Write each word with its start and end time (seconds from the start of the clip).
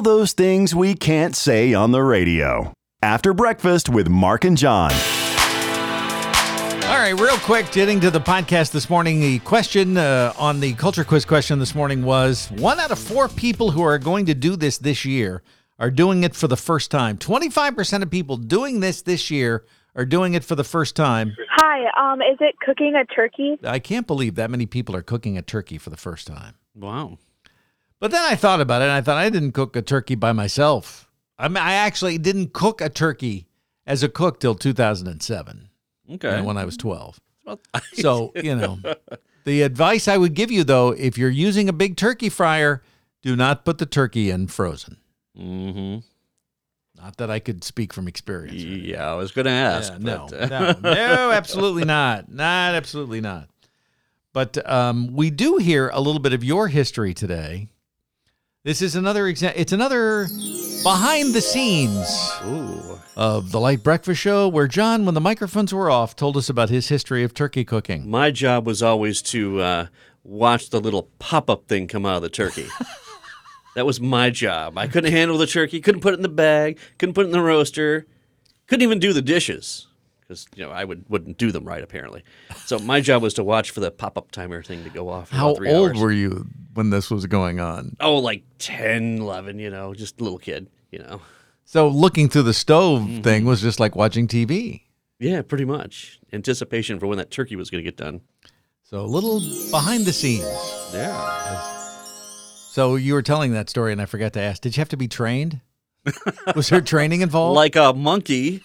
all 0.00 0.16
those 0.16 0.32
things 0.32 0.74
we 0.74 0.94
can't 0.94 1.36
say 1.36 1.74
on 1.74 1.92
the 1.92 2.02
radio. 2.02 2.72
After 3.02 3.34
breakfast 3.34 3.90
with 3.90 4.08
Mark 4.08 4.46
and 4.46 4.56
John. 4.56 4.90
All 6.84 6.96
right, 6.96 7.14
real 7.20 7.36
quick, 7.40 7.70
getting 7.70 8.00
to 8.00 8.10
the 8.10 8.18
podcast 8.18 8.72
this 8.72 8.88
morning. 8.88 9.20
The 9.20 9.40
question 9.40 9.98
uh, 9.98 10.32
on 10.38 10.60
the 10.60 10.72
culture 10.72 11.04
quiz 11.04 11.26
question 11.26 11.58
this 11.58 11.74
morning 11.74 12.02
was 12.02 12.50
one 12.52 12.80
out 12.80 12.90
of 12.90 12.98
four 12.98 13.28
people 13.28 13.72
who 13.72 13.82
are 13.82 13.98
going 13.98 14.24
to 14.24 14.34
do 14.34 14.56
this 14.56 14.78
this 14.78 15.04
year 15.04 15.42
are 15.78 15.90
doing 15.90 16.24
it 16.24 16.34
for 16.34 16.48
the 16.48 16.56
first 16.56 16.90
time. 16.90 17.18
25% 17.18 18.02
of 18.02 18.10
people 18.10 18.38
doing 18.38 18.80
this 18.80 19.02
this 19.02 19.30
year 19.30 19.66
are 19.94 20.06
doing 20.06 20.32
it 20.32 20.44
for 20.44 20.54
the 20.54 20.64
first 20.64 20.96
time. 20.96 21.36
Hi, 21.56 22.12
um, 22.12 22.22
is 22.22 22.38
it 22.40 22.54
cooking 22.64 22.94
a 22.94 23.04
turkey? 23.04 23.58
I 23.64 23.80
can't 23.80 24.06
believe 24.06 24.36
that 24.36 24.50
many 24.50 24.64
people 24.64 24.96
are 24.96 25.02
cooking 25.02 25.36
a 25.36 25.42
turkey 25.42 25.76
for 25.76 25.90
the 25.90 25.98
first 25.98 26.26
time. 26.26 26.54
Wow. 26.74 27.18
But 28.00 28.10
then 28.10 28.22
I 28.24 28.34
thought 28.34 28.60
about 28.60 28.80
it 28.82 28.86
and 28.86 28.92
I 28.92 29.00
thought 29.02 29.18
I 29.18 29.28
didn't 29.30 29.52
cook 29.52 29.76
a 29.76 29.82
turkey 29.82 30.14
by 30.14 30.32
myself. 30.32 31.08
I 31.38 31.48
mean, 31.48 31.58
I 31.58 31.74
actually 31.74 32.18
didn't 32.18 32.52
cook 32.52 32.80
a 32.80 32.88
turkey 32.88 33.46
as 33.86 34.02
a 34.02 34.08
cook 34.08 34.40
till 34.40 34.54
2007 34.54 35.68
Okay. 36.14 36.28
and 36.28 36.44
when 36.46 36.56
I 36.56 36.64
was 36.64 36.76
12. 36.76 37.20
So, 37.94 38.32
you 38.36 38.54
know, 38.54 38.78
the 39.44 39.62
advice 39.62 40.06
I 40.08 40.16
would 40.16 40.34
give 40.34 40.50
you 40.50 40.62
though, 40.64 40.90
if 40.90 41.18
you're 41.18 41.28
using 41.30 41.68
a 41.68 41.72
big 41.72 41.96
turkey 41.96 42.28
fryer, 42.28 42.82
do 43.22 43.34
not 43.36 43.64
put 43.64 43.78
the 43.78 43.86
turkey 43.86 44.30
in 44.30 44.46
frozen. 44.46 44.96
hmm 45.36 45.98
Not 46.96 47.16
that 47.16 47.28
I 47.30 47.38
could 47.40 47.64
speak 47.64 47.92
from 47.92 48.06
experience. 48.06 48.62
Yeah, 48.62 49.10
I 49.10 49.14
was 49.14 49.32
going 49.32 49.46
to 49.46 49.50
ask. 49.50 49.92
Yeah, 49.92 49.98
no, 49.98 50.26
uh, 50.32 50.46
no, 50.46 50.92
no, 50.94 51.30
absolutely 51.32 51.84
not. 51.84 52.30
Not 52.32 52.74
absolutely 52.76 53.20
not. 53.20 53.48
But 54.32 54.64
um, 54.70 55.08
we 55.12 55.30
do 55.30 55.56
hear 55.56 55.88
a 55.92 56.00
little 56.00 56.20
bit 56.20 56.32
of 56.32 56.44
your 56.44 56.68
history 56.68 57.14
today. 57.14 57.68
This 58.62 58.82
is 58.82 58.94
another 58.94 59.26
example. 59.26 59.58
It's 59.58 59.72
another 59.72 60.26
behind 60.82 61.32
the 61.32 61.40
scenes 61.40 62.30
Ooh. 62.44 63.00
of 63.16 63.52
the 63.52 63.58
Light 63.58 63.82
Breakfast 63.82 64.20
Show, 64.20 64.48
where 64.48 64.66
John, 64.66 65.06
when 65.06 65.14
the 65.14 65.20
microphones 65.20 65.72
were 65.72 65.90
off, 65.90 66.14
told 66.14 66.36
us 66.36 66.50
about 66.50 66.68
his 66.68 66.88
history 66.88 67.24
of 67.24 67.32
turkey 67.32 67.64
cooking. 67.64 68.10
My 68.10 68.30
job 68.30 68.66
was 68.66 68.82
always 68.82 69.22
to 69.22 69.60
uh, 69.60 69.86
watch 70.24 70.68
the 70.68 70.78
little 70.78 71.08
pop 71.18 71.48
up 71.48 71.68
thing 71.68 71.86
come 71.86 72.04
out 72.04 72.16
of 72.16 72.22
the 72.22 72.28
turkey. 72.28 72.66
that 73.76 73.86
was 73.86 73.98
my 73.98 74.28
job. 74.28 74.76
I 74.76 74.88
couldn't 74.88 75.12
handle 75.12 75.38
the 75.38 75.46
turkey, 75.46 75.80
couldn't 75.80 76.02
put 76.02 76.12
it 76.12 76.18
in 76.18 76.22
the 76.22 76.28
bag, 76.28 76.78
couldn't 76.98 77.14
put 77.14 77.24
it 77.24 77.28
in 77.28 77.32
the 77.32 77.40
roaster, 77.40 78.06
couldn't 78.66 78.82
even 78.82 78.98
do 78.98 79.14
the 79.14 79.22
dishes 79.22 79.86
because 80.30 80.46
you 80.54 80.64
know 80.64 80.70
I 80.70 80.84
would 80.84 81.04
wouldn't 81.08 81.38
do 81.38 81.50
them 81.50 81.64
right 81.64 81.82
apparently. 81.82 82.22
So 82.64 82.78
my 82.78 83.00
job 83.00 83.20
was 83.22 83.34
to 83.34 83.44
watch 83.44 83.72
for 83.72 83.80
the 83.80 83.90
pop 83.90 84.16
up 84.16 84.30
timer 84.30 84.62
thing 84.62 84.84
to 84.84 84.90
go 84.90 85.08
off. 85.08 85.30
How 85.30 85.54
three 85.56 85.70
old 85.70 85.90
hours. 85.90 86.00
were 86.00 86.12
you 86.12 86.46
when 86.74 86.90
this 86.90 87.10
was 87.10 87.26
going 87.26 87.58
on? 87.58 87.96
Oh, 87.98 88.18
like 88.18 88.44
10, 88.58 89.18
11, 89.18 89.58
you 89.58 89.70
know, 89.70 89.92
just 89.92 90.20
a 90.20 90.24
little 90.24 90.38
kid, 90.38 90.68
you 90.92 91.00
know. 91.00 91.20
So 91.64 91.88
looking 91.88 92.28
through 92.28 92.44
the 92.44 92.54
stove 92.54 93.02
Mm-hmm. 93.02 93.22
thing 93.22 93.44
was 93.44 93.60
just 93.60 93.80
like 93.80 93.96
watching 93.96 94.28
TV. 94.28 94.82
Yeah, 95.18 95.42
pretty 95.42 95.64
much. 95.64 96.20
Anticipation 96.32 97.00
for 97.00 97.08
when 97.08 97.18
that 97.18 97.30
turkey 97.32 97.56
was 97.56 97.70
going 97.70 97.82
to 97.84 97.90
get 97.90 97.96
done. 97.96 98.20
So 98.84 99.00
a 99.00 99.06
little 99.06 99.40
behind 99.70 100.04
the 100.06 100.12
scenes. 100.12 100.46
Yeah. 100.94 101.60
So 102.70 102.94
you 102.94 103.14
were 103.14 103.22
telling 103.22 103.52
that 103.52 103.68
story, 103.68 103.92
and 103.92 104.00
I 104.00 104.06
forgot 104.06 104.32
to 104.34 104.40
ask: 104.40 104.62
Did 104.62 104.76
you 104.76 104.80
have 104.80 104.88
to 104.90 104.96
be 104.96 105.08
trained? 105.08 105.60
Was 106.56 106.68
there 106.68 106.80
training 106.80 107.20
involved? 107.20 107.56
Like 107.64 107.76
a 107.76 107.92
monkey. 107.92 108.62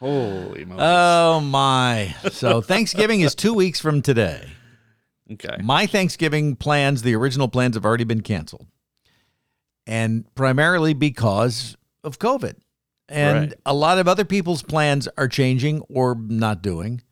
Holy 0.00 0.64
moly. 0.64 0.80
oh 0.82 1.40
my! 1.40 2.14
So 2.30 2.60
Thanksgiving 2.72 3.20
is 3.22 3.34
two 3.34 3.54
weeks 3.54 3.80
from 3.80 4.02
today. 4.02 4.46
okay. 5.32 5.56
My 5.62 5.86
Thanksgiving 5.86 6.56
plans, 6.56 7.02
the 7.02 7.14
original 7.14 7.48
plans, 7.48 7.76
have 7.76 7.84
already 7.84 8.04
been 8.04 8.20
canceled, 8.20 8.66
and 9.86 10.24
primarily 10.34 10.94
because 10.94 11.76
of 12.02 12.18
COVID. 12.18 12.56
And 13.08 13.50
Right. 13.50 13.54
a 13.66 13.74
lot 13.74 13.98
of 13.98 14.08
other 14.08 14.24
people's 14.24 14.62
plans 14.62 15.08
are 15.18 15.28
changing 15.28 15.80
or 15.90 16.14
not 16.18 16.62
doing. 16.62 17.02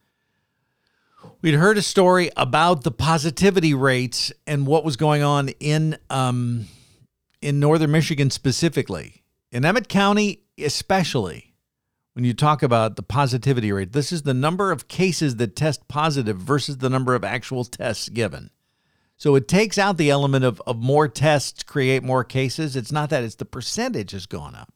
We'd 1.43 1.55
heard 1.55 1.77
a 1.77 1.83
story 1.83 2.31
about 2.37 2.83
the 2.83 2.91
positivity 2.91 3.75
rates 3.75 4.33
and 4.47 4.67
what 4.67 4.85
was 4.85 4.97
going 4.97 5.23
on 5.23 5.51
in 5.61 5.99
um, 6.11 6.67
in 7.41 7.61
northern 7.61 7.91
Michigan 7.91 8.31
specifically, 8.31 9.23
in 9.51 9.65
Emmet 9.65 9.89
County 9.89 10.41
especially. 10.59 11.52
When 12.15 12.25
you 12.25 12.35
talk 12.35 12.63
about 12.63 12.97
the 12.97 13.03
positivity 13.03 13.73
rate, 13.73 13.93
this 13.93 14.13
is 14.13 14.23
the 14.23 14.35
number 14.35 14.71
of 14.71 14.87
cases 14.89 15.37
that 15.37 15.57
test 15.57 15.89
positive 15.89 16.37
versus 16.37 16.79
the 16.79 16.91
number 16.91 17.15
of 17.15 17.25
actual 17.25 17.65
tests 17.65 18.09
given. 18.11 18.51
So 19.17 19.35
it 19.35 19.49
takes 19.49 19.79
out 19.79 19.97
the 19.97 20.11
element 20.11 20.45
of, 20.45 20.61
of 20.67 20.77
more 20.79 21.09
tests 21.09 21.63
create 21.63 22.03
more 22.03 22.25
cases. 22.25 22.77
It's 22.77 22.93
not 22.93 23.09
that, 23.11 23.23
it's 23.25 23.37
the 23.37 23.45
percentage 23.45 24.11
has 24.11 24.27
gone 24.27 24.55
up 24.55 24.73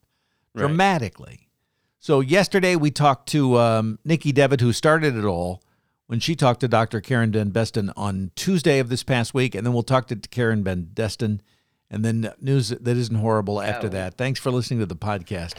Right. 0.55 0.63
dramatically. 0.63 1.49
So 1.99 2.21
yesterday 2.21 2.77
we 2.77 2.91
talked 2.91 3.29
to 3.31 3.59
um, 3.59 3.99
Nikki 4.05 4.33
Devitt, 4.33 4.61
who 4.61 4.73
started 4.73 5.17
it 5.17 5.25
all, 5.25 5.63
when 6.07 6.21
she 6.21 6.37
talked 6.37 6.61
to 6.61 6.69
Dr. 6.69 7.01
Karen 7.01 7.33
DenBesten 7.33 7.93
on 7.97 8.31
Tuesday 8.37 8.79
of 8.79 8.89
this 8.89 9.03
past 9.03 9.35
week, 9.35 9.55
and 9.57 9.67
then 9.67 9.75
we'll 9.75 9.83
talk 9.83 10.07
to 10.09 10.17
Karen 10.17 10.63
DenBesten, 10.63 11.41
and 11.91 12.05
then 12.05 12.33
news 12.41 12.69
that 12.69 12.97
isn't 12.97 13.17
horrible 13.17 13.61
after 13.61 13.89
that. 13.89 14.17
Thanks 14.17 14.39
for 14.39 14.53
listening 14.53 14.79
to 14.81 14.87
the 14.87 14.95
podcast, 14.97 15.55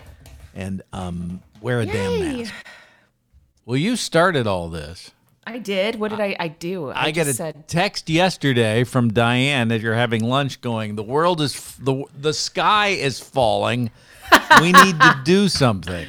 and 0.57 0.81
um, 0.91 1.41
wear 1.61 1.79
a 1.79 1.85
damn 1.85 2.19
mask. 2.19 2.53
Well, 3.65 3.77
you 3.77 3.95
started 3.95 4.47
all 4.47 4.69
this. 4.69 5.11
I 5.45 5.59
did. 5.59 5.95
What 5.97 6.09
did 6.09 6.19
I, 6.19 6.35
I 6.37 6.47
do? 6.49 6.91
I, 6.91 7.11
get 7.11 7.27
a 7.27 7.33
said, 7.33 7.69
text 7.69 8.09
yesterday 8.09 8.83
from 8.83 9.13
Diane 9.13 9.69
that 9.69 9.79
you're 9.79 9.93
having 9.93 10.23
lunch. 10.23 10.59
Going, 10.59 10.95
the 10.95 11.03
world 11.03 11.39
is 11.39 11.55
f- 11.55 11.77
the 11.81 12.03
the 12.19 12.33
sky 12.33 12.87
is 12.87 13.21
falling. 13.21 13.91
we 14.61 14.73
need 14.73 14.99
to 14.99 15.21
do 15.23 15.47
something. 15.47 16.05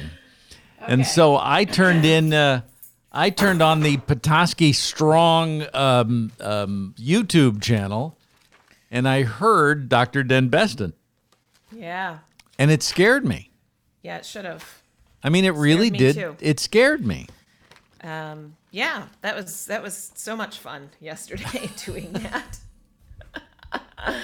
And 0.79 1.05
so 1.05 1.37
I 1.37 1.63
turned 1.63 2.03
in. 2.03 2.33
Uh, 2.33 2.63
I 3.13 3.29
turned 3.29 3.61
on 3.61 3.79
the 3.79 3.97
Petoskey 3.97 4.73
Strong 4.73 5.65
um, 5.73 6.31
um, 6.41 6.93
YouTube 6.97 7.61
channel, 7.61 8.17
and 8.91 9.07
I 9.07 9.23
heard 9.23 9.87
Dr. 9.87 10.23
DenBesten, 10.23 10.93
yeah, 11.71 12.19
and 12.57 12.71
it 12.71 12.83
scared 12.83 13.25
me. 13.25 13.48
Yeah, 14.01 14.17
it 14.17 14.25
should 14.25 14.45
have. 14.45 14.81
I 15.23 15.29
mean, 15.29 15.45
it 15.45 15.53
really 15.53 15.89
did. 15.89 16.15
too. 16.15 16.35
It 16.39 16.59
scared 16.59 17.05
me. 17.05 17.27
Um, 18.01 18.55
yeah, 18.71 19.07
that 19.21 19.35
was 19.35 19.65
that 19.65 19.83
was 19.83 20.11
so 20.15 20.35
much 20.35 20.57
fun 20.57 20.89
yesterday 20.99 21.69
doing 21.85 22.13
that. 22.13 22.59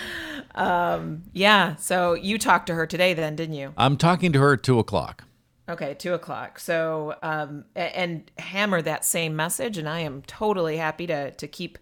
um, 0.55 1.23
yeah. 1.33 1.75
So 1.75 2.13
you 2.13 2.37
talked 2.37 2.67
to 2.67 2.75
her 2.75 2.87
today, 2.87 3.13
then, 3.13 3.35
didn't 3.35 3.55
you? 3.55 3.73
I'm 3.77 3.97
talking 3.97 4.31
to 4.33 4.39
her 4.39 4.53
at 4.53 4.63
two 4.63 4.79
o'clock. 4.79 5.23
Okay, 5.67 5.95
two 5.95 6.13
o'clock. 6.13 6.59
So, 6.59 7.15
um, 7.23 7.65
and 7.75 8.29
hammer 8.37 8.83
that 8.83 9.03
same 9.03 9.35
message, 9.35 9.79
and 9.79 9.89
I 9.89 10.01
am 10.01 10.21
totally 10.27 10.77
happy 10.77 11.07
to 11.07 11.31
to 11.31 11.47
keep 11.47 11.77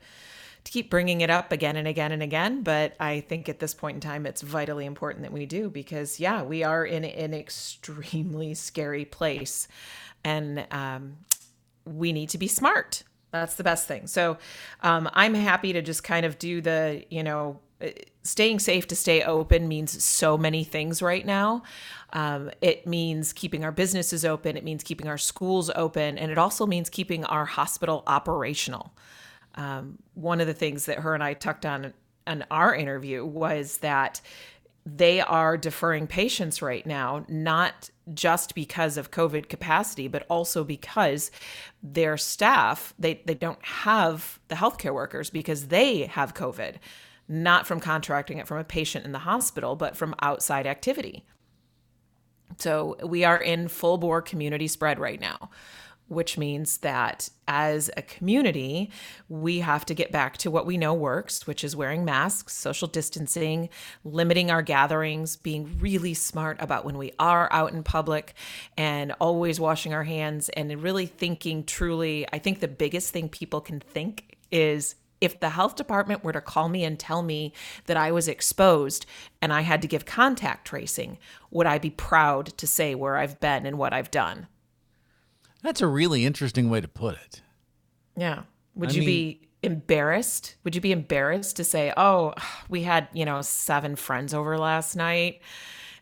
to 0.63 0.71
keep 0.71 0.89
bringing 0.89 1.21
it 1.21 1.29
up 1.29 1.51
again 1.51 1.75
and 1.75 1.87
again 1.87 2.11
and 2.11 2.23
again. 2.23 2.63
But 2.63 2.95
I 2.99 3.19
think 3.21 3.49
at 3.49 3.59
this 3.59 3.73
point 3.73 3.95
in 3.95 4.01
time, 4.01 4.25
it's 4.25 4.41
vitally 4.41 4.85
important 4.85 5.23
that 5.23 5.33
we 5.33 5.45
do 5.45 5.69
because, 5.69 6.19
yeah, 6.19 6.43
we 6.43 6.63
are 6.63 6.85
in 6.85 7.03
an 7.03 7.33
extremely 7.33 8.53
scary 8.53 9.05
place, 9.05 9.67
and 10.23 10.65
um, 10.71 11.17
we 11.85 12.13
need 12.13 12.29
to 12.29 12.37
be 12.37 12.47
smart. 12.47 13.03
That's 13.31 13.55
the 13.55 13.63
best 13.63 13.87
thing. 13.87 14.07
So, 14.07 14.37
um, 14.81 15.09
I'm 15.13 15.33
happy 15.33 15.73
to 15.73 15.81
just 15.81 16.03
kind 16.03 16.25
of 16.25 16.37
do 16.37 16.61
the, 16.61 17.03
you 17.09 17.23
know, 17.23 17.59
uh, 17.81 17.87
staying 18.21 18.59
safe 18.59 18.87
to 18.87 18.95
stay 18.95 19.23
open 19.23 19.67
means 19.67 20.03
so 20.03 20.37
many 20.37 20.63
things 20.63 21.01
right 21.01 21.25
now. 21.25 21.63
Um, 22.13 22.51
it 22.61 22.85
means 22.85 23.33
keeping 23.33 23.65
our 23.65 23.71
businesses 23.71 24.23
open, 24.23 24.55
it 24.55 24.63
means 24.63 24.83
keeping 24.83 25.07
our 25.07 25.17
schools 25.17 25.71
open, 25.75 26.17
and 26.17 26.31
it 26.31 26.37
also 26.37 26.65
means 26.67 26.89
keeping 26.89 27.25
our 27.25 27.45
hospital 27.45 28.03
operational. 28.07 28.93
Um, 29.55 29.99
one 30.13 30.41
of 30.41 30.47
the 30.47 30.53
things 30.53 30.85
that 30.85 30.99
her 30.99 31.13
and 31.13 31.23
I 31.23 31.33
tucked 31.33 31.65
on 31.65 31.93
in 32.27 32.45
our 32.49 32.73
interview 32.73 33.25
was 33.25 33.77
that 33.79 34.21
they 34.85 35.21
are 35.21 35.55
deferring 35.55 36.07
patients 36.07 36.61
right 36.61 36.85
now, 36.85 37.25
not 37.29 37.89
just 38.13 38.53
because 38.53 38.97
of 38.97 39.11
COVID 39.11 39.47
capacity, 39.47 40.07
but 40.09 40.25
also 40.29 40.63
because 40.63 41.31
their 41.81 42.17
staff, 42.17 42.93
they, 42.99 43.21
they 43.25 43.33
don't 43.33 43.63
have 43.63 44.39
the 44.49 44.55
healthcare 44.55 44.93
workers 44.93 45.29
because 45.29 45.67
they 45.67 46.01
have 46.07 46.33
COVID, 46.33 46.75
not 47.29 47.65
from 47.65 47.79
contracting 47.79 48.39
it 48.39 48.47
from 48.47 48.57
a 48.57 48.63
patient 48.65 49.05
in 49.05 49.13
the 49.13 49.19
hospital, 49.19 49.77
but 49.77 49.95
from 49.95 50.15
outside 50.21 50.67
activity. 50.67 51.25
So 52.57 52.97
we 53.03 53.23
are 53.23 53.37
in 53.37 53.69
full 53.69 53.97
bore 53.97 54.21
community 54.21 54.67
spread 54.67 54.99
right 54.99 55.19
now, 55.19 55.49
which 56.07 56.37
means 56.37 56.77
that 56.79 57.29
as 57.47 57.89
a 57.97 58.01
community, 58.01 58.91
we 59.29 59.59
have 59.59 59.85
to 59.85 59.93
get 59.93 60.11
back 60.11 60.37
to 60.37 60.51
what 60.51 60.65
we 60.65 60.77
know 60.77 60.93
works, 60.93 61.47
which 61.47 61.63
is 61.63 61.75
wearing 61.75 62.05
masks, 62.05 62.53
social 62.53 62.87
distancing, 62.87 63.69
limiting 64.03 64.51
our 64.51 64.61
gatherings, 64.61 65.35
being 65.35 65.77
really 65.79 66.13
smart 66.13 66.57
about 66.59 66.85
when 66.85 66.97
we 66.97 67.11
are 67.19 67.47
out 67.51 67.73
in 67.73 67.83
public, 67.83 68.33
and 68.77 69.11
always 69.19 69.59
washing 69.59 69.93
our 69.93 70.03
hands 70.03 70.49
and 70.49 70.81
really 70.81 71.05
thinking 71.05 71.63
truly. 71.63 72.25
I 72.31 72.39
think 72.39 72.59
the 72.59 72.67
biggest 72.67 73.11
thing 73.11 73.29
people 73.29 73.61
can 73.61 73.79
think 73.79 74.37
is 74.51 74.95
if 75.23 75.39
the 75.39 75.51
health 75.51 75.77
department 75.77 76.21
were 76.21 76.33
to 76.33 76.41
call 76.41 76.67
me 76.67 76.83
and 76.83 76.99
tell 76.99 77.23
me 77.23 77.53
that 77.85 77.95
I 77.95 78.11
was 78.11 78.27
exposed 78.27 79.05
and 79.41 79.53
I 79.53 79.61
had 79.61 79.81
to 79.81 79.87
give 79.87 80.05
contact 80.05 80.67
tracing, 80.67 81.17
would 81.49 81.65
I 81.65 81.77
be 81.77 81.89
proud 81.89 82.47
to 82.57 82.67
say 82.67 82.93
where 82.93 83.15
I've 83.15 83.39
been 83.39 83.65
and 83.65 83.77
what 83.77 83.93
I've 83.93 84.11
done? 84.11 84.47
That's 85.63 85.81
a 85.81 85.87
really 85.87 86.25
interesting 86.25 86.69
way 86.69 86.81
to 86.81 86.87
put 86.87 87.15
it. 87.15 87.41
Yeah. 88.15 88.43
Would 88.75 88.89
I 88.89 88.93
you 88.93 88.99
mean- 88.99 89.07
be 89.07 89.47
embarrassed? 89.63 90.55
Would 90.63 90.75
you 90.75 90.81
be 90.81 90.91
embarrassed 90.91 91.55
to 91.55 91.63
say, 91.63 91.93
"Oh, 91.95 92.33
we 92.69 92.83
had, 92.83 93.07
you 93.13 93.25
know, 93.25 93.41
seven 93.41 93.95
friends 93.95 94.33
over 94.33 94.57
last 94.57 94.95
night 94.95 95.41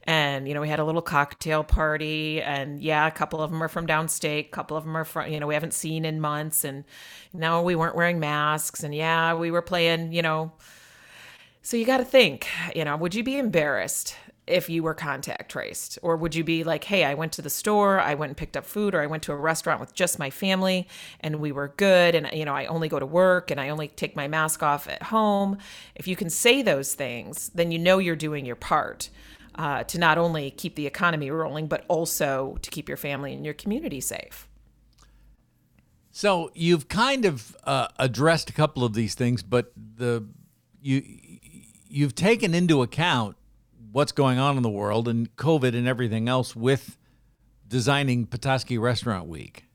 and, 0.05 0.47
you 0.47 0.55
know, 0.55 0.61
we 0.61 0.67
had 0.67 0.79
a 0.79 0.83
little 0.83 1.01
cocktail 1.03 1.63
party 1.63 2.41
and 2.41 2.81
yeah, 2.81 3.05
a 3.05 3.11
couple 3.11 3.39
of 3.39 3.51
them 3.51 3.61
are 3.61 3.67
from 3.67 3.85
downstate, 3.85 4.47
a 4.47 4.49
couple 4.49 4.75
of 4.75 4.83
them 4.83 4.97
are 4.97 5.05
from, 5.05 5.31
you 5.31 5.39
know, 5.39 5.45
we 5.45 5.53
haven't 5.53 5.75
seen 5.75 6.05
in 6.05 6.19
months 6.19 6.63
and 6.63 6.85
no, 7.33 7.61
we 7.61 7.75
weren't 7.75 7.95
wearing 7.95 8.19
masks 8.19 8.83
and 8.83 8.95
yeah, 8.95 9.35
we 9.35 9.51
were 9.51 9.61
playing, 9.61 10.11
you 10.11 10.23
know, 10.23 10.51
so 11.61 11.77
you 11.77 11.85
got 11.85 11.97
to 11.97 12.05
think, 12.05 12.47
you 12.75 12.83
know, 12.83 12.97
would 12.97 13.13
you 13.13 13.23
be 13.23 13.37
embarrassed 13.37 14.15
if 14.47 14.69
you 14.69 14.83
were 14.83 14.93
contact 14.93 15.51
traced? 15.51 15.99
Or 16.01 16.17
would 16.17 16.35
you 16.35 16.43
be 16.43 16.63
like, 16.63 16.83
hey, 16.83 17.05
I 17.05 17.13
went 17.13 17.31
to 17.33 17.41
the 17.41 17.49
store, 17.49 17.99
I 17.99 18.15
went 18.15 18.31
and 18.31 18.37
picked 18.37 18.57
up 18.57 18.65
food, 18.65 18.95
or 18.95 19.01
I 19.01 19.05
went 19.05 19.23
to 19.23 19.31
a 19.31 19.35
restaurant 19.35 19.79
with 19.79 19.93
just 19.93 20.19
my 20.19 20.29
family 20.29 20.87
and 21.19 21.39
we 21.39 21.51
were 21.51 21.69
good. 21.77 22.15
And, 22.15 22.29
you 22.33 22.45
know, 22.45 22.53
I 22.53 22.65
only 22.65 22.89
go 22.89 22.99
to 22.99 23.05
work 23.05 23.51
and 23.51 23.59
I 23.59 23.69
only 23.69 23.87
take 23.87 24.15
my 24.15 24.27
mask 24.27 24.63
off 24.63 24.87
at 24.87 25.03
home. 25.03 25.57
If 25.95 26.07
you 26.07 26.15
can 26.15 26.29
say 26.29 26.61
those 26.61 26.93
things, 26.93 27.49
then 27.53 27.71
you 27.71 27.79
know 27.79 27.99
you're 27.99 28.15
doing 28.15 28.45
your 28.45 28.55
part 28.55 29.09
uh, 29.55 29.83
to 29.85 29.99
not 29.99 30.17
only 30.17 30.51
keep 30.51 30.75
the 30.75 30.87
economy 30.87 31.29
rolling, 31.29 31.67
but 31.67 31.85
also 31.87 32.57
to 32.61 32.69
keep 32.69 32.87
your 32.87 32.97
family 32.97 33.33
and 33.33 33.45
your 33.45 33.53
community 33.53 34.01
safe. 34.01 34.47
So 36.11 36.51
you've 36.53 36.87
kind 36.89 37.25
of 37.25 37.55
uh, 37.63 37.87
addressed 37.97 38.49
a 38.49 38.53
couple 38.53 38.83
of 38.83 38.93
these 38.93 39.15
things, 39.15 39.43
but 39.43 39.71
the 39.75 40.27
you 40.81 41.03
you've 41.87 42.15
taken 42.15 42.53
into 42.53 42.81
account 42.81 43.35
what's 43.91 44.11
going 44.11 44.39
on 44.39 44.57
in 44.57 44.63
the 44.63 44.69
world 44.69 45.07
and 45.07 45.35
COVID 45.35 45.75
and 45.75 45.87
everything 45.87 46.27
else 46.29 46.55
with 46.55 46.97
designing 47.67 48.25
Petoskey 48.25 48.77
Restaurant 48.77 49.27
Week. 49.27 49.65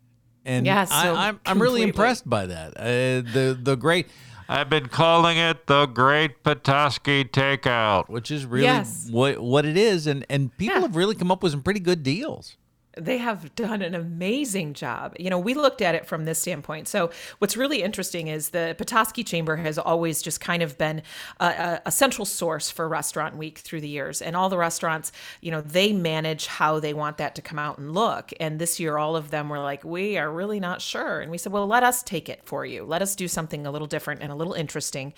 And 0.44 0.64
Yeah, 0.66 0.84
so 0.84 0.94
I, 0.94 1.28
I'm 1.28 1.40
I'm 1.44 1.60
really 1.60 1.82
impressed 1.82 2.28
by 2.28 2.46
that. 2.46 2.76
Uh, 2.76 2.84
the 3.32 3.58
the 3.60 3.76
great, 3.76 4.06
I've 4.48 4.70
been 4.70 4.86
calling 4.86 5.38
it 5.38 5.66
the 5.66 5.86
Great 5.86 6.44
Petoskey 6.44 7.24
Takeout. 7.24 8.08
which 8.08 8.30
is 8.30 8.46
really 8.46 8.64
Yes. 8.66 9.08
what 9.10 9.40
what 9.40 9.64
it 9.64 9.76
is, 9.76 10.06
and 10.06 10.24
and 10.30 10.56
people 10.56 10.76
Yeah. 10.76 10.82
have 10.82 10.94
really 10.96 11.14
come 11.16 11.30
up 11.32 11.42
with 11.42 11.52
some 11.52 11.62
pretty 11.62 11.80
good 11.80 12.02
deals. 12.04 12.56
They 12.96 13.18
have 13.18 13.54
done 13.54 13.82
an 13.82 13.94
amazing 13.94 14.72
job. 14.72 15.14
You 15.18 15.28
know, 15.28 15.38
we 15.38 15.52
looked 15.52 15.82
at 15.82 15.94
it 15.94 16.06
from 16.06 16.24
this 16.24 16.38
standpoint. 16.38 16.88
So, 16.88 17.10
what's 17.38 17.56
really 17.56 17.82
interesting 17.82 18.28
is 18.28 18.50
the 18.50 18.74
Petoskey 18.78 19.22
Chamber 19.22 19.56
has 19.56 19.78
always 19.78 20.22
just 20.22 20.40
kind 20.40 20.62
of 20.62 20.78
been 20.78 21.02
a, 21.38 21.80
a, 21.84 21.92
central 21.92 22.24
source 22.24 22.70
for 22.70 22.88
Restaurant 22.88 23.36
Week 23.36 23.58
through 23.58 23.82
the 23.82 23.88
years. 23.88 24.22
And 24.22 24.34
all 24.34 24.48
the 24.48 24.56
restaurants, 24.56 25.12
you 25.42 25.50
know, 25.50 25.60
they 25.60 25.92
manage 25.92 26.46
how 26.46 26.80
they 26.80 26.94
want 26.94 27.18
that 27.18 27.34
to 27.34 27.42
come 27.42 27.58
out 27.58 27.76
and 27.76 27.92
look. 27.92 28.32
And 28.40 28.58
this 28.58 28.80
year, 28.80 28.96
all 28.96 29.14
of 29.14 29.30
them 29.30 29.50
were 29.50 29.58
like, 29.58 29.84
we 29.84 30.16
are 30.16 30.30
really 30.30 30.58
not 30.58 30.80
sure. 30.80 31.20
And 31.20 31.30
we 31.30 31.38
said, 31.38 31.52
well, 31.52 31.66
let 31.66 31.82
us 31.82 32.02
take 32.02 32.30
it 32.30 32.40
for 32.44 32.64
you. 32.64 32.84
Let 32.84 33.02
us 33.02 33.14
do 33.14 33.28
something 33.28 33.66
a 33.66 33.70
little 33.70 33.86
different 33.86 34.22
and 34.22 34.32
a 34.32 34.34
little 34.34 34.54
interesting. 34.54 35.12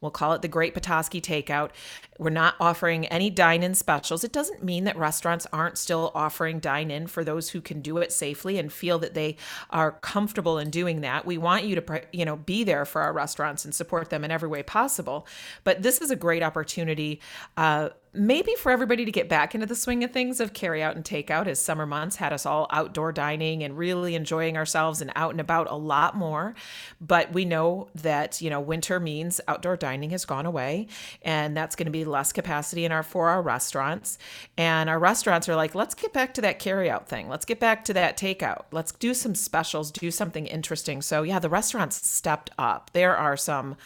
We'll 0.00 0.12
call 0.12 0.34
it 0.34 0.42
the 0.42 0.48
Great 0.48 0.74
Petoskey 0.74 1.20
Takeout. 1.20 1.70
We're 2.18 2.30
not 2.30 2.54
offering 2.60 3.06
any 3.06 3.28
dine 3.28 3.64
in 3.64 3.74
specials. 3.74 4.22
It 4.22 4.32
doesn't 4.32 4.62
mean 4.62 4.84
that 4.84 4.96
restaurants 4.96 5.48
aren't 5.52 5.78
still 5.78 6.12
offering 6.14 6.60
dine 6.60 6.92
in 6.92 7.08
for 7.08 7.23
those 7.24 7.50
who 7.50 7.60
can 7.60 7.80
do 7.80 7.98
it 7.98 8.12
safely 8.12 8.58
and 8.58 8.72
feel 8.72 8.98
that 9.00 9.14
they 9.14 9.36
are 9.70 9.92
comfortable 9.92 10.58
in 10.58 10.70
doing 10.70 11.00
that. 11.00 11.26
We 11.26 11.38
want 11.38 11.64
you 11.64 11.74
to, 11.80 12.02
you 12.12 12.24
know, 12.24 12.36
be 12.36 12.64
there 12.64 12.84
for 12.84 13.02
our 13.02 13.12
restaurants 13.12 13.64
and 13.64 13.74
support 13.74 14.10
them 14.10 14.24
in 14.24 14.30
every 14.30 14.48
way 14.48 14.62
possible. 14.62 15.26
But 15.64 15.82
this 15.82 16.00
is 16.00 16.10
a 16.10 16.16
great 16.16 16.42
opportunity. 16.42 17.20
Uh, 17.56 17.90
maybe 18.14 18.54
for 18.54 18.70
everybody 18.70 19.04
to 19.04 19.10
get 19.10 19.28
back 19.28 19.54
into 19.54 19.66
the 19.66 19.74
swing 19.74 20.04
of 20.04 20.12
things 20.12 20.38
of 20.38 20.52
carry 20.52 20.82
out 20.82 20.94
and 20.94 21.04
takeout 21.04 21.46
as 21.46 21.60
summer 21.60 21.84
months 21.84 22.16
had 22.16 22.32
us 22.32 22.46
all 22.46 22.68
outdoor 22.70 23.10
dining 23.12 23.64
and 23.64 23.76
really 23.76 24.14
enjoying 24.14 24.56
ourselves 24.56 25.00
and 25.00 25.10
out 25.16 25.32
and 25.32 25.40
about 25.40 25.70
a 25.70 25.74
lot 25.74 26.16
more. 26.16 26.54
But 27.00 27.32
we 27.32 27.44
know 27.44 27.88
that 27.96 28.40
you 28.40 28.50
know 28.50 28.60
winter 28.60 29.00
means 29.00 29.40
outdoor 29.48 29.76
dining 29.76 30.10
has 30.10 30.24
gone 30.24 30.46
away 30.46 30.86
and 31.22 31.56
that's 31.56 31.74
going 31.74 31.86
to 31.86 31.92
be 31.92 32.04
less 32.04 32.32
capacity 32.32 32.84
in 32.84 32.92
our 32.92 33.02
for 33.02 33.28
our 33.28 33.42
restaurants. 33.42 34.18
And 34.56 34.88
our 34.88 34.98
restaurants 34.98 35.48
are 35.48 35.56
like 35.56 35.74
let's 35.74 35.94
get 35.94 36.12
back 36.12 36.34
to 36.34 36.40
that 36.42 36.58
carry 36.58 36.88
out 36.88 37.08
thing. 37.08 37.28
Let's 37.28 37.44
get 37.44 37.58
back 37.58 37.84
to 37.86 37.92
that 37.94 38.16
takeout. 38.16 38.64
Let's 38.70 38.92
do 38.92 39.12
some 39.12 39.34
specials 39.34 39.90
do 39.90 40.10
something 40.10 40.46
interesting. 40.46 41.02
So 41.02 41.22
yeah 41.22 41.40
the 41.40 41.48
restaurants 41.48 42.06
stepped 42.06 42.50
up. 42.58 42.90
There 42.92 43.16
are 43.16 43.36
some 43.36 43.76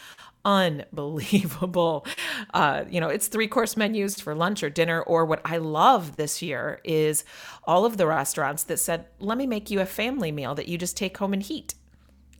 unbelievable. 0.45 2.05
Uh, 2.51 2.85
you 2.89 2.99
know, 2.99 3.09
it's 3.09 3.27
three 3.27 3.47
course 3.47 3.77
menus 3.77 4.19
for 4.19 4.33
lunch 4.33 4.63
or 4.63 4.69
dinner. 4.69 5.01
Or 5.01 5.23
what 5.23 5.41
I 5.45 5.57
love 5.57 6.15
this 6.15 6.41
year 6.41 6.79
is 6.83 7.23
all 7.65 7.85
of 7.85 7.97
the 7.97 8.07
restaurants 8.07 8.63
that 8.63 8.77
said, 8.77 9.05
let 9.19 9.37
me 9.37 9.45
make 9.45 9.69
you 9.69 9.81
a 9.81 9.85
family 9.85 10.31
meal 10.31 10.55
that 10.55 10.67
you 10.67 10.77
just 10.77 10.97
take 10.97 11.17
home 11.17 11.33
and 11.33 11.43
heat 11.43 11.75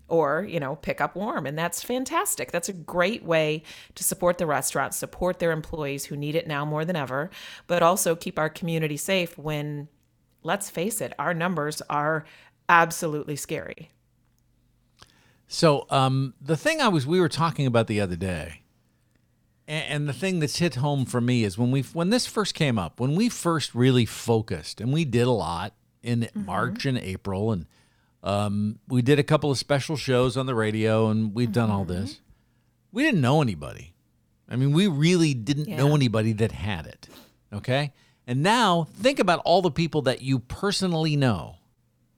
or 0.09 0.45
you 0.49 0.59
know 0.59 0.75
pick 0.75 0.99
up 0.99 1.15
warm 1.15 1.45
and 1.45 1.57
that's 1.57 1.83
fantastic 1.83 2.51
that's 2.51 2.69
a 2.69 2.73
great 2.73 3.23
way 3.23 3.61
to 3.95 4.03
support 4.03 4.37
the 4.37 4.45
restaurants 4.45 4.97
support 4.97 5.39
their 5.39 5.51
employees 5.51 6.05
who 6.05 6.17
need 6.17 6.35
it 6.35 6.47
now 6.47 6.65
more 6.65 6.83
than 6.83 6.95
ever 6.95 7.29
but 7.67 7.83
also 7.83 8.15
keep 8.15 8.37
our 8.37 8.49
community 8.49 8.97
safe 8.97 9.37
when 9.37 9.87
let's 10.43 10.69
face 10.69 10.99
it 10.99 11.13
our 11.19 11.33
numbers 11.33 11.81
are 11.89 12.25
absolutely 12.67 13.35
scary 13.35 13.89
So 15.51 15.87
um, 15.89 16.35
the 16.39 16.55
thing 16.55 16.79
I 16.79 16.89
was 16.89 17.07
we 17.07 17.19
were 17.19 17.27
talking 17.27 17.65
about 17.65 17.87
the 17.87 17.99
other 17.99 18.15
day, 18.15 18.61
and, 19.67 19.83
and 19.89 20.07
the 20.07 20.13
thing 20.13 20.39
that's 20.39 20.59
hit 20.59 20.75
home 20.75 21.05
for 21.05 21.19
me 21.19 21.43
is 21.43 21.57
when 21.57 21.71
we 21.71 21.81
when 21.81 22.11
this 22.11 22.27
first 22.27 22.53
came 22.53 22.77
up, 22.77 22.99
when 22.99 23.15
we 23.15 23.29
first 23.29 23.73
really 23.73 24.05
focused, 24.05 24.79
and 24.79 24.93
we 24.93 25.05
did 25.05 25.25
a 25.25 25.31
lot 25.31 25.73
in 26.03 26.29
March 26.35 26.85
and 26.85 26.99
April, 26.99 27.51
and 27.51 27.65
um, 28.21 28.77
we 28.87 29.01
did 29.01 29.17
a 29.17 29.23
couple 29.23 29.49
of 29.49 29.57
special 29.57 29.97
shows 29.97 30.37
on 30.37 30.45
the 30.45 30.53
radio, 30.53 31.09
and 31.09 31.33
we've 31.33 31.51
done 31.51 31.71
all 31.71 31.83
this. 31.83 32.21
We 32.91 33.01
didn't 33.01 33.21
know 33.21 33.41
anybody. 33.41 33.95
I 34.47 34.55
mean, 34.55 34.71
we 34.71 34.85
really 34.85 35.33
didn't 35.33 35.67
know 35.67 35.95
anybody 35.95 36.31
that 36.33 36.51
had 36.51 36.85
it. 36.85 37.09
Okay, 37.51 37.91
and 38.27 38.43
now 38.43 38.83
think 38.93 39.17
about 39.17 39.41
all 39.45 39.63
the 39.63 39.71
people 39.71 40.03
that 40.03 40.21
you 40.21 40.37
personally 40.37 41.15
know. 41.15 41.55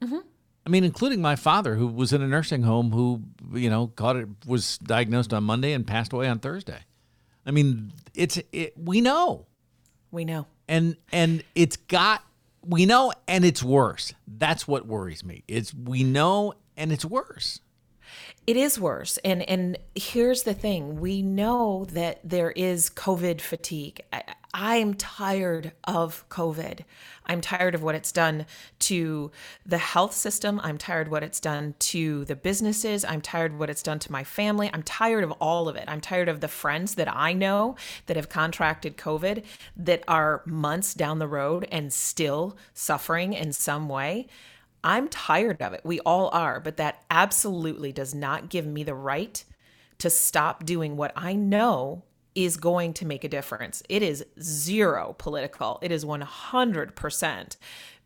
I 0.01 0.30
mean, 0.71 0.83
including 0.83 1.21
my 1.21 1.35
father, 1.35 1.75
who 1.75 1.87
was 1.87 2.13
in 2.13 2.21
a 2.21 2.27
nursing 2.27 2.63
home, 2.63 2.91
who 2.91 3.21
you 3.53 3.69
know 3.69 3.87
caught 3.87 4.15
it, 4.15 4.27
was 4.45 4.77
diagnosed 4.79 5.33
on 5.33 5.43
Monday 5.43 5.73
and 5.73 5.85
passed 5.85 6.13
away 6.13 6.27
on 6.27 6.39
Thursday. 6.39 6.79
I 7.45 7.51
mean, 7.51 7.91
it's 8.13 8.39
it, 8.51 8.73
we 8.77 9.01
know, 9.01 9.45
we 10.11 10.25
know 10.25 10.47
and 10.71 10.95
and 11.11 11.43
it's 11.53 11.75
got 11.75 12.23
we 12.65 12.85
know, 12.85 13.11
and 13.27 13.43
it's 13.43 13.61
worse. 13.61 14.13
That's 14.27 14.67
what 14.67 14.85
worries 14.87 15.25
me. 15.25 15.43
It's 15.47 15.73
we 15.73 16.03
know, 16.03 16.53
and 16.77 16.91
it's 16.91 17.03
worse. 17.03 17.59
It 18.47 18.55
is 18.55 18.79
worse. 18.79 19.17
And 19.25 19.47
and 19.49 19.77
here's 19.95 20.43
the 20.43 20.53
thing. 20.53 21.01
We 21.01 21.21
know 21.21 21.85
that 21.91 22.19
there 22.23 22.51
is 22.51 22.89
COVID 22.89 23.41
fatigue. 23.41 24.01
I, 24.13 24.23
I'm 24.53 24.95
tired 24.95 25.71
of 25.85 26.27
COVID. 26.29 26.81
I'm 27.25 27.39
tired 27.39 27.73
of 27.73 27.83
what 27.83 27.95
it's 27.95 28.11
done 28.11 28.45
to 28.79 29.31
the 29.65 29.77
health 29.77 30.13
system. 30.13 30.59
I'm 30.61 30.77
tired 30.77 31.07
what 31.07 31.23
it's 31.23 31.39
done 31.39 31.75
to 31.79 32.25
the 32.25 32.35
businesses. 32.35 33.05
I'm 33.05 33.21
tired 33.21 33.57
what 33.57 33.69
it's 33.69 33.83
done 33.83 33.99
to 33.99 34.11
my 34.11 34.25
family. 34.25 34.69
I'm 34.73 34.83
tired 34.83 35.23
of 35.23 35.31
all 35.33 35.69
of 35.69 35.77
it. 35.77 35.85
I'm 35.87 36.01
tired 36.01 36.27
of 36.27 36.41
the 36.41 36.49
friends 36.49 36.95
that 36.95 37.13
I 37.13 37.31
know 37.31 37.77
that 38.07 38.17
have 38.17 38.27
contracted 38.27 38.97
COVID 38.97 39.43
that 39.77 40.03
are 40.07 40.41
months 40.45 40.93
down 40.93 41.19
the 41.19 41.27
road 41.27 41.65
and 41.71 41.93
still 41.93 42.57
suffering 42.73 43.31
in 43.31 43.53
some 43.53 43.87
way. 43.87 44.27
I'm 44.83 45.07
tired 45.07 45.61
of 45.61 45.73
it. 45.73 45.81
We 45.85 46.01
all 46.01 46.29
are, 46.33 46.59
but 46.59 46.77
that 46.77 47.03
absolutely 47.09 47.93
does 47.93 48.13
not 48.13 48.49
give 48.49 48.65
me 48.65 48.83
the 48.83 48.95
right 48.95 49.43
to 49.99 50.09
stop 50.09 50.65
doing 50.65 50.97
what 50.97 51.13
I 51.15 51.35
know 51.35 52.03
is 52.35 52.57
going 52.57 52.93
to 52.93 53.05
make 53.05 53.23
a 53.23 53.29
difference. 53.29 53.83
It 53.89 54.01
is 54.01 54.25
zero 54.41 55.15
political. 55.17 55.79
It 55.81 55.91
is 55.91 56.05
100% 56.05 57.57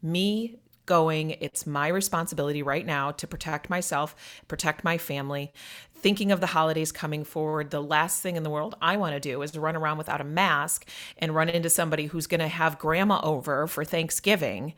me 0.01 0.59
going, 0.85 1.31
it's 1.31 1.65
my 1.65 1.87
responsibility 1.87 2.61
right 2.61 2.85
now 2.85 3.11
to 3.11 3.27
protect 3.27 3.69
myself, 3.69 4.15
protect 4.47 4.83
my 4.83 4.97
family. 4.97 5.51
Thinking 5.95 6.31
of 6.31 6.39
the 6.39 6.47
holidays 6.47 6.91
coming 6.91 7.23
forward, 7.23 7.71
the 7.71 7.81
last 7.81 8.21
thing 8.21 8.35
in 8.35 8.43
the 8.43 8.49
world 8.49 8.75
I 8.81 8.97
want 8.97 9.15
to 9.15 9.19
do 9.19 9.41
is 9.41 9.51
to 9.51 9.59
run 9.59 9.75
around 9.75 9.97
without 9.97 10.21
a 10.21 10.25
mask 10.25 10.87
and 11.17 11.33
run 11.33 11.49
into 11.49 11.69
somebody 11.69 12.05
who's 12.05 12.27
going 12.27 12.41
to 12.41 12.47
have 12.47 12.77
grandma 12.77 13.19
over 13.23 13.65
for 13.65 13.83
Thanksgiving 13.83 14.73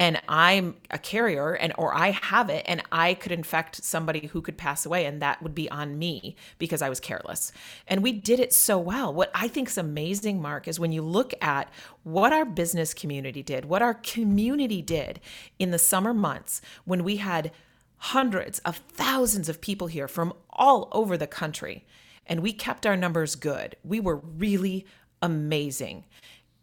and 0.00 0.20
I'm 0.28 0.76
a 0.90 0.98
carrier 0.98 1.52
and 1.52 1.72
or 1.78 1.94
I 1.94 2.10
have 2.10 2.50
it 2.50 2.64
and 2.66 2.82
I 2.90 3.14
could 3.14 3.32
infect 3.32 3.84
somebody 3.84 4.26
who 4.26 4.42
could 4.42 4.56
pass 4.56 4.84
away 4.84 5.06
and 5.06 5.22
that 5.22 5.42
would 5.42 5.54
be 5.54 5.70
on 5.70 5.98
me 5.98 6.36
because 6.58 6.82
I 6.82 6.88
was 6.88 7.00
careless. 7.00 7.52
And 7.86 8.02
we 8.02 8.12
did 8.12 8.40
it 8.40 8.52
so 8.52 8.78
well. 8.78 9.14
What 9.14 9.30
I 9.34 9.46
think 9.46 9.68
is 9.68 9.78
amazing 9.78 10.42
Mark 10.42 10.66
is 10.66 10.80
when 10.80 10.92
you 10.92 11.02
look 11.02 11.32
at 11.40 11.70
what 12.02 12.32
our 12.32 12.44
business 12.44 12.92
community 12.92 13.42
did, 13.42 13.66
what 13.66 13.82
our 13.82 13.94
community 13.94 14.82
did 14.82 15.20
in 15.58 15.70
the 15.70 15.78
summer 15.78 16.12
months 16.12 16.60
when 16.84 17.04
we 17.04 17.16
had 17.16 17.52
hundreds 17.98 18.58
of 18.60 18.76
thousands 18.76 19.48
of 19.48 19.60
people 19.60 19.86
here 19.86 20.08
from 20.08 20.32
all 20.50 20.88
over 20.92 21.16
the 21.16 21.26
country. 21.26 21.86
And 22.26 22.40
we 22.40 22.52
kept 22.52 22.86
our 22.86 22.96
numbers 22.96 23.36
good. 23.36 23.76
We 23.84 24.00
were 24.00 24.16
really 24.16 24.86
amazing. 25.22 26.04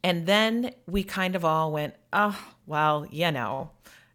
And 0.04 0.26
then 0.26 0.72
we 0.88 1.04
kind 1.04 1.36
of 1.36 1.46
all 1.46 1.72
went, 1.72 1.96
oh, 2.12 2.38
well, 2.66 3.06
you 3.10 3.32
know. 3.32 3.72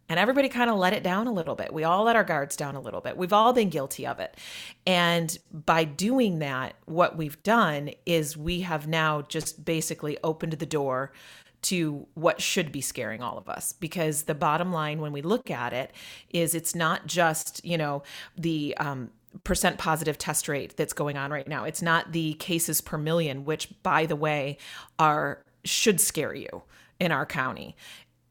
And 0.09 0.19
everybody 0.19 0.47
kind 0.47 0.69
of 0.69 0.77
let 0.77 0.93
it 0.93 1.03
down 1.03 1.27
a 1.27 1.33
little 1.33 1.55
bit. 1.55 1.73
We 1.73 1.83
all 1.83 2.03
let 2.03 2.15
our 2.15 2.23
guards 2.23 2.55
down 2.55 2.75
a 2.75 2.79
little 2.79 3.01
bit. 3.01 3.17
We've 3.17 3.33
all 3.33 3.51
been 3.51 3.69
guilty 3.69 4.07
of 4.07 4.19
it. 4.19 4.37
And 4.85 5.37
by 5.51 5.83
doing 5.83 6.39
that, 6.39 6.75
what 6.85 7.17
we've 7.17 7.41
done 7.43 7.91
is 8.05 8.37
we 8.37 8.61
have 8.61 8.87
now 8.87 9.23
just 9.23 9.65
basically 9.65 10.17
opened 10.23 10.53
the 10.53 10.65
door 10.65 11.11
to 11.63 12.07
what 12.13 12.41
should 12.41 12.71
be 12.71 12.81
scaring 12.81 13.21
all 13.21 13.37
of 13.37 13.49
us 13.49 13.73
because 13.73 14.23
the 14.23 14.35
bottom 14.35 14.71
line 14.71 15.01
when 15.01 15.11
we 15.11 15.21
look 15.21 15.49
at 15.49 15.73
it 15.73 15.91
is 16.29 16.53
it's 16.53 16.75
not 16.75 17.07
just 17.07 17.65
you 17.65 17.77
know 17.77 18.03
the 18.37 18.77
um, 18.77 19.09
percent 19.43 19.77
positive 19.77 20.17
test 20.17 20.47
rate 20.47 20.77
that's 20.77 20.93
going 20.93 21.17
on 21.17 21.31
right 21.31 21.47
now 21.47 21.63
it's 21.63 21.81
not 21.81 22.11
the 22.11 22.33
cases 22.35 22.79
per 22.79 22.97
million 22.97 23.43
which 23.43 23.69
by 23.81 24.05
the 24.05 24.15
way 24.15 24.57
are 24.99 25.43
should 25.67 26.01
scare 26.01 26.33
you 26.33 26.63
in 26.99 27.11
our 27.11 27.25
county 27.25 27.75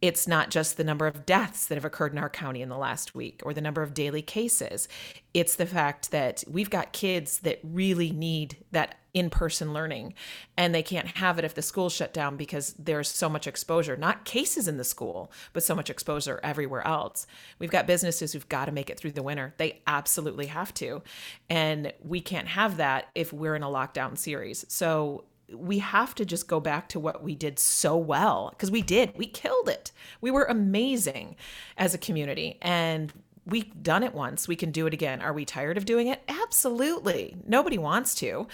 it's 0.02 0.28
not 0.28 0.50
just 0.50 0.76
the 0.76 0.84
number 0.84 1.06
of 1.06 1.24
deaths 1.24 1.66
that 1.66 1.74
have 1.74 1.84
occurred 1.84 2.12
in 2.12 2.18
our 2.18 2.28
county 2.28 2.60
in 2.60 2.68
the 2.68 2.76
last 2.76 3.14
week 3.14 3.40
or 3.44 3.54
the 3.54 3.60
number 3.60 3.82
of 3.82 3.94
daily 3.94 4.20
cases. 4.20 4.88
It's 5.32 5.56
the 5.56 5.66
fact 5.66 6.10
that 6.10 6.44
we've 6.46 6.68
got 6.68 6.92
kids 6.92 7.40
that 7.40 7.60
really 7.62 8.10
need 8.10 8.58
that 8.72 8.96
in 9.14 9.30
person 9.30 9.72
learning 9.72 10.12
and 10.58 10.74
they 10.74 10.82
can't 10.82 11.16
have 11.16 11.38
it 11.38 11.44
if 11.46 11.54
the 11.54 11.62
school's 11.62 11.94
shut 11.94 12.12
down 12.12 12.36
because 12.36 12.74
there's 12.74 13.08
so 13.08 13.30
much 13.30 13.46
exposure, 13.46 13.96
not 13.96 14.26
cases 14.26 14.68
in 14.68 14.76
the 14.76 14.84
school, 14.84 15.32
but 15.54 15.62
so 15.62 15.74
much 15.74 15.88
exposure 15.88 16.38
everywhere 16.42 16.86
else. 16.86 17.26
We've 17.58 17.70
got 17.70 17.86
businesses 17.86 18.34
who've 18.34 18.48
got 18.50 18.66
to 18.66 18.72
make 18.72 18.90
it 18.90 18.98
through 18.98 19.12
the 19.12 19.22
winter. 19.22 19.54
They 19.56 19.80
absolutely 19.86 20.46
have 20.46 20.74
to. 20.74 21.02
And 21.48 21.94
we 22.04 22.20
can't 22.20 22.48
have 22.48 22.76
that 22.76 23.08
if 23.14 23.32
we're 23.32 23.56
in 23.56 23.62
a 23.62 23.68
lockdown 23.68 24.18
series. 24.18 24.66
So 24.68 25.24
we 25.52 25.78
have 25.78 26.14
to 26.16 26.24
just 26.24 26.48
go 26.48 26.60
back 26.60 26.88
to 26.88 27.00
what 27.00 27.22
we 27.22 27.34
did 27.34 27.58
so 27.58 27.96
well 27.96 28.50
because 28.50 28.70
we 28.70 28.82
did. 28.82 29.16
We 29.16 29.26
killed 29.26 29.68
it. 29.68 29.92
We 30.20 30.30
were 30.30 30.44
amazing 30.44 31.36
as 31.76 31.94
a 31.94 31.98
community 31.98 32.58
and 32.60 33.12
we've 33.44 33.82
done 33.82 34.02
it 34.02 34.12
once. 34.12 34.48
We 34.48 34.56
can 34.56 34.72
do 34.72 34.86
it 34.86 34.94
again. 34.94 35.22
Are 35.22 35.32
we 35.32 35.44
tired 35.44 35.76
of 35.76 35.84
doing 35.84 36.08
it? 36.08 36.22
Absolutely. 36.28 37.36
Nobody 37.46 37.78
wants 37.78 38.14
to. 38.16 38.48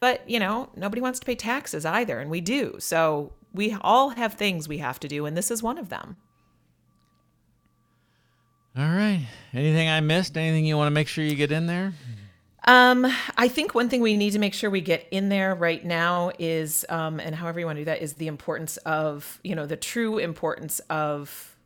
But, 0.00 0.28
you 0.28 0.40
know, 0.40 0.70
nobody 0.74 1.02
wants 1.02 1.20
to 1.20 1.26
pay 1.26 1.34
taxes 1.34 1.84
either 1.84 2.18
and 2.18 2.30
we 2.30 2.40
do. 2.40 2.76
So 2.78 3.32
we 3.52 3.76
all 3.80 4.10
have 4.10 4.34
things 4.34 4.68
we 4.68 4.78
have 4.78 4.98
to 5.00 5.08
do 5.08 5.26
and 5.26 5.36
this 5.36 5.50
is 5.50 5.62
one 5.62 5.76
of 5.76 5.90
them. 5.90 6.16
All 8.76 8.84
right. 8.84 9.26
Anything 9.52 9.88
I 9.88 10.00
missed? 10.00 10.36
Anything 10.36 10.64
you 10.64 10.76
want 10.76 10.86
to 10.86 10.94
make 10.94 11.08
sure 11.08 11.24
you 11.24 11.34
get 11.34 11.52
in 11.52 11.66
there? 11.66 11.92
Um, 12.64 13.06
I 13.36 13.48
think 13.48 13.74
one 13.74 13.88
thing 13.88 14.02
we 14.02 14.16
need 14.16 14.32
to 14.32 14.38
make 14.38 14.52
sure 14.52 14.68
we 14.68 14.80
get 14.80 15.06
in 15.10 15.28
there 15.28 15.54
right 15.54 15.82
now 15.84 16.32
is, 16.38 16.84
um, 16.88 17.20
and 17.20 17.34
however 17.34 17.60
you 17.60 17.66
want 17.66 17.76
to 17.76 17.82
do 17.82 17.86
that, 17.86 18.02
is 18.02 18.14
the 18.14 18.26
importance 18.26 18.76
of, 18.78 19.40
you 19.42 19.54
know, 19.54 19.64
the 19.64 19.76
true 19.76 20.18
importance 20.18 20.80
of 20.90 21.56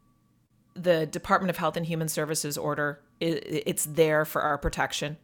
the 0.74 1.06
Department 1.06 1.50
of 1.50 1.56
Health 1.56 1.76
and 1.76 1.86
Human 1.86 2.08
Services 2.08 2.56
order. 2.56 3.00
It's 3.20 3.84
there 3.84 4.24
for 4.24 4.42
our 4.42 4.58
protection. 4.58 5.16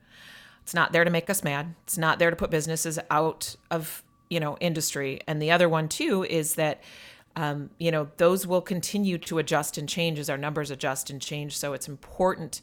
It's 0.62 0.74
not 0.74 0.92
there 0.92 1.04
to 1.04 1.10
make 1.10 1.30
us 1.30 1.44
mad. 1.44 1.74
It's 1.84 1.98
not 1.98 2.18
there 2.18 2.30
to 2.30 2.36
put 2.36 2.50
businesses 2.50 2.98
out 3.10 3.56
of, 3.70 4.02
you 4.28 4.40
know, 4.40 4.56
industry. 4.60 5.20
And 5.26 5.40
the 5.40 5.50
other 5.50 5.68
one 5.68 5.88
too 5.88 6.24
is 6.24 6.54
that 6.54 6.82
um, 7.36 7.70
you 7.78 7.90
know, 7.90 8.08
those 8.16 8.46
will 8.46 8.60
continue 8.60 9.18
to 9.18 9.38
adjust 9.38 9.78
and 9.78 9.88
change 9.88 10.18
as 10.18 10.28
our 10.28 10.38
numbers 10.38 10.70
adjust 10.70 11.10
and 11.10 11.20
change. 11.20 11.56
So 11.56 11.72
it's 11.72 11.88
important 11.88 12.60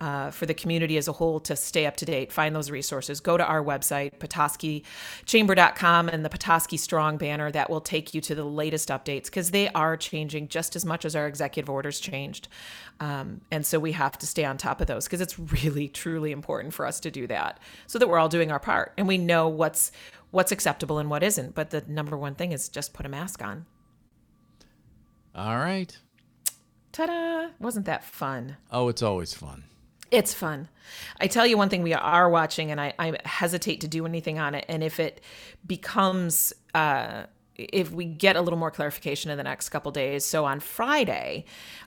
uh, 0.00 0.30
for 0.30 0.46
the 0.46 0.54
community 0.54 0.96
as 0.96 1.08
a 1.08 1.12
whole 1.12 1.38
to 1.40 1.54
stay 1.54 1.86
up 1.86 1.96
to 1.96 2.04
date, 2.04 2.32
find 2.32 2.54
those 2.54 2.70
resources. 2.70 3.20
Go 3.20 3.36
to 3.36 3.44
our 3.44 3.62
website, 3.62 4.18
petoskeychamber.com, 4.18 6.08
and 6.08 6.24
the 6.24 6.28
Petoskey 6.28 6.76
Strong 6.76 7.18
banner 7.18 7.50
that 7.52 7.70
will 7.70 7.80
take 7.80 8.12
you 8.12 8.20
to 8.22 8.34
the 8.34 8.44
latest 8.44 8.88
updates 8.88 9.26
because 9.26 9.50
they 9.50 9.68
are 9.68 9.96
changing 9.96 10.48
just 10.48 10.74
as 10.74 10.84
much 10.84 11.04
as 11.04 11.14
our 11.14 11.26
executive 11.26 11.70
orders 11.70 12.00
changed. 12.00 12.48
Um, 13.00 13.40
and 13.50 13.64
so 13.64 13.78
we 13.78 13.92
have 13.92 14.18
to 14.18 14.26
stay 14.26 14.44
on 14.44 14.58
top 14.58 14.80
of 14.80 14.86
those 14.86 15.04
because 15.04 15.20
it's 15.20 15.38
really, 15.38 15.88
truly 15.88 16.32
important 16.32 16.74
for 16.74 16.86
us 16.86 16.98
to 17.00 17.10
do 17.10 17.26
that 17.28 17.60
so 17.86 17.98
that 17.98 18.08
we're 18.08 18.18
all 18.18 18.28
doing 18.28 18.50
our 18.50 18.60
part 18.60 18.92
and 18.98 19.06
we 19.06 19.18
know 19.18 19.48
what's 19.48 19.92
what's 20.30 20.50
acceptable 20.50 20.98
and 20.98 21.08
what 21.08 21.22
isn't. 21.22 21.54
But 21.54 21.70
the 21.70 21.84
number 21.86 22.16
one 22.16 22.34
thing 22.34 22.50
is 22.50 22.68
just 22.68 22.92
put 22.92 23.06
a 23.06 23.08
mask 23.08 23.40
on. 23.40 23.66
All 25.34 25.56
right. 25.56 25.96
Ta 26.92 27.06
da! 27.06 27.48
Wasn't 27.58 27.86
that 27.86 28.04
fun? 28.04 28.56
Oh, 28.70 28.88
it's 28.88 29.02
always 29.02 29.34
fun. 29.34 29.64
It's 30.10 30.32
fun. 30.32 30.68
I 31.20 31.26
tell 31.26 31.44
you 31.44 31.58
one 31.58 31.68
thing 31.68 31.82
we 31.82 31.92
are 31.92 32.28
watching, 32.30 32.70
and 32.70 32.80
I, 32.80 32.94
I 32.98 33.18
hesitate 33.24 33.80
to 33.80 33.88
do 33.88 34.06
anything 34.06 34.38
on 34.38 34.54
it. 34.54 34.64
And 34.68 34.82
if 34.84 35.00
it 35.00 35.20
becomes, 35.66 36.52
uh, 36.72 37.24
if 37.56 37.90
we 37.90 38.04
get 38.04 38.36
a 38.36 38.40
little 38.40 38.58
more 38.58 38.70
clarification 38.70 39.30
in 39.32 39.36
the 39.36 39.42
next 39.42 39.70
couple 39.70 39.90
days, 39.90 40.24
so 40.24 40.44
on 40.44 40.60
Friday, 40.60 41.46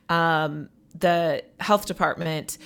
um, 0.10 0.68
the 0.94 1.44
health 1.62 1.86
department 1.86 2.58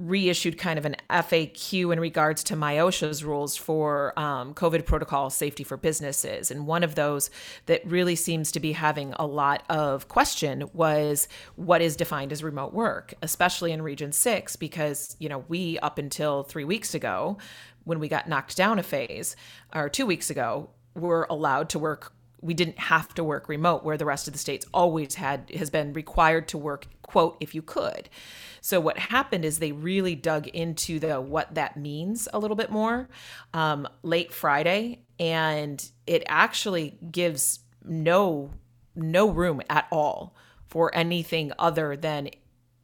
reissued 0.00 0.56
kind 0.56 0.78
of 0.78 0.86
an 0.86 0.96
FAQ 1.10 1.92
in 1.92 2.00
regards 2.00 2.42
to 2.44 2.56
MIOSHA's 2.56 3.22
rules 3.22 3.56
for 3.56 4.18
um, 4.18 4.54
COVID 4.54 4.86
protocol 4.86 5.28
safety 5.28 5.62
for 5.62 5.76
businesses. 5.76 6.50
And 6.50 6.66
one 6.66 6.82
of 6.82 6.94
those 6.94 7.30
that 7.66 7.86
really 7.86 8.16
seems 8.16 8.50
to 8.52 8.60
be 8.60 8.72
having 8.72 9.12
a 9.18 9.26
lot 9.26 9.62
of 9.68 10.08
question 10.08 10.64
was 10.72 11.28
what 11.56 11.82
is 11.82 11.96
defined 11.96 12.32
as 12.32 12.42
remote 12.42 12.72
work, 12.72 13.12
especially 13.20 13.72
in 13.72 13.82
Region 13.82 14.10
6, 14.10 14.56
because, 14.56 15.16
you 15.18 15.28
know, 15.28 15.44
we 15.48 15.78
up 15.80 15.98
until 15.98 16.42
three 16.42 16.64
weeks 16.64 16.94
ago, 16.94 17.36
when 17.84 18.00
we 18.00 18.08
got 18.08 18.28
knocked 18.28 18.56
down 18.56 18.78
a 18.78 18.82
phase, 18.82 19.36
or 19.74 19.88
two 19.88 20.06
weeks 20.06 20.30
ago, 20.30 20.70
were 20.94 21.26
allowed 21.28 21.68
to 21.70 21.78
work 21.78 22.12
we 22.40 22.54
didn't 22.54 22.78
have 22.78 23.12
to 23.14 23.24
work 23.24 23.48
remote 23.48 23.84
where 23.84 23.96
the 23.96 24.04
rest 24.04 24.26
of 24.26 24.32
the 24.32 24.38
states 24.38 24.66
always 24.72 25.14
had 25.14 25.50
has 25.54 25.70
been 25.70 25.92
required 25.92 26.48
to 26.48 26.58
work 26.58 26.86
quote 27.02 27.36
if 27.40 27.54
you 27.54 27.62
could 27.62 28.08
so 28.60 28.80
what 28.80 28.98
happened 28.98 29.44
is 29.44 29.58
they 29.58 29.72
really 29.72 30.14
dug 30.14 30.46
into 30.48 30.98
the 30.98 31.20
what 31.20 31.54
that 31.54 31.76
means 31.76 32.28
a 32.32 32.38
little 32.38 32.56
bit 32.56 32.70
more 32.70 33.08
um, 33.54 33.86
late 34.02 34.32
friday 34.32 35.02
and 35.18 35.90
it 36.06 36.22
actually 36.26 36.98
gives 37.10 37.60
no 37.84 38.50
no 38.94 39.30
room 39.30 39.60
at 39.68 39.86
all 39.90 40.34
for 40.66 40.94
anything 40.94 41.52
other 41.58 41.96
than 41.96 42.30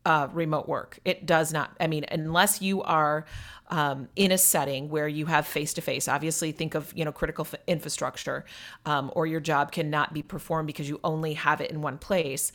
uh, 0.07 0.29
remote 0.33 0.69
work. 0.69 1.01
It 1.05 1.27
does 1.27 1.53
not. 1.53 1.77
I 1.81 1.89
mean, 1.89 2.05
unless 2.11 2.63
you 2.63 2.81
are 2.83 3.27
um, 3.69 4.09
in 4.17 4.33
a 4.33 4.39
setting 4.39 4.89
where 4.89 5.09
you 5.09 5.27
have 5.27 5.47
face 5.47 5.75
to 5.75 5.81
face. 5.81 6.09
Obviously, 6.09 6.53
think 6.53 6.75
of 6.75 6.93
you 6.97 7.05
know 7.05 7.13
critical 7.13 7.47
infrastructure, 7.67 8.45
um, 8.85 9.11
or 9.15 9.27
your 9.27 9.41
job 9.41 9.73
cannot 9.73 10.15
be 10.15 10.23
performed 10.23 10.67
because 10.67 10.89
you 10.89 11.01
only 11.05 11.35
have 11.35 11.61
it 11.61 11.71
in 11.71 11.83
one 11.83 11.99
place. 11.99 12.53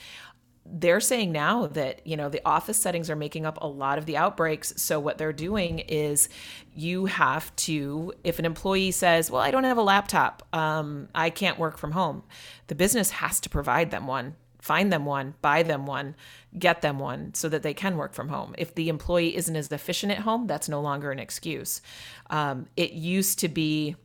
They're 0.64 1.00
saying 1.00 1.32
now 1.32 1.68
that 1.68 2.06
you 2.06 2.16
know 2.16 2.30
the 2.30 2.42
office 2.46 2.78
settings 2.78 3.10
are 3.10 3.16
making 3.16 3.46
up 3.46 3.58
a 3.62 3.68
lot 3.68 3.98
of 3.98 4.06
the 4.06 4.18
outbreaks. 4.18 4.74
So 4.78 5.00
what 5.00 5.18
they're 5.18 5.34
doing 5.34 5.80
is 5.80 6.30
you 6.76 7.08
have 7.08 7.54
to, 7.58 8.14
if 8.24 8.40
an 8.40 8.46
employee 8.46 8.92
says, 8.92 9.32
"Well, 9.32 9.42
I 9.42 9.52
don't 9.52 9.64
have 9.64 9.78
a 9.78 9.84
laptop, 9.84 10.48
um, 10.54 11.10
I 11.16 11.30
can't 11.30 11.58
work 11.58 11.78
from 11.78 11.92
home," 11.92 12.24
the 12.68 12.76
business 12.76 13.12
has 13.12 13.40
to 13.42 13.50
provide 13.50 13.92
them 13.92 14.08
one 14.08 14.36
find 14.62 14.94
them 14.94 15.06
one, 15.06 15.34
buy 15.42 15.64
them 15.64 15.86
one, 15.86 16.16
get 16.58 16.82
them 16.82 17.00
one 17.00 17.34
so 17.34 17.50
that 17.50 17.64
they 17.64 17.74
can 17.74 17.98
work 17.98 18.14
from 18.14 18.30
home. 18.30 18.56
If 18.58 18.76
the 18.76 18.88
employee 18.88 19.36
isn't 19.36 19.56
as 19.56 19.72
efficient 19.72 20.12
at 20.12 20.20
home, 20.20 20.48
that's 20.48 20.70
no 20.70 20.80
longer 20.80 21.12
an 21.12 21.20
excuse. 21.20 21.82
Um, 22.30 22.68
it 22.78 22.92
used 22.92 23.40
to 23.40 23.50
be 23.50 23.96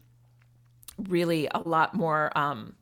really 0.99 1.47
a 1.55 1.59
lot 1.59 1.95
more 1.95 2.37
um, 2.37 2.75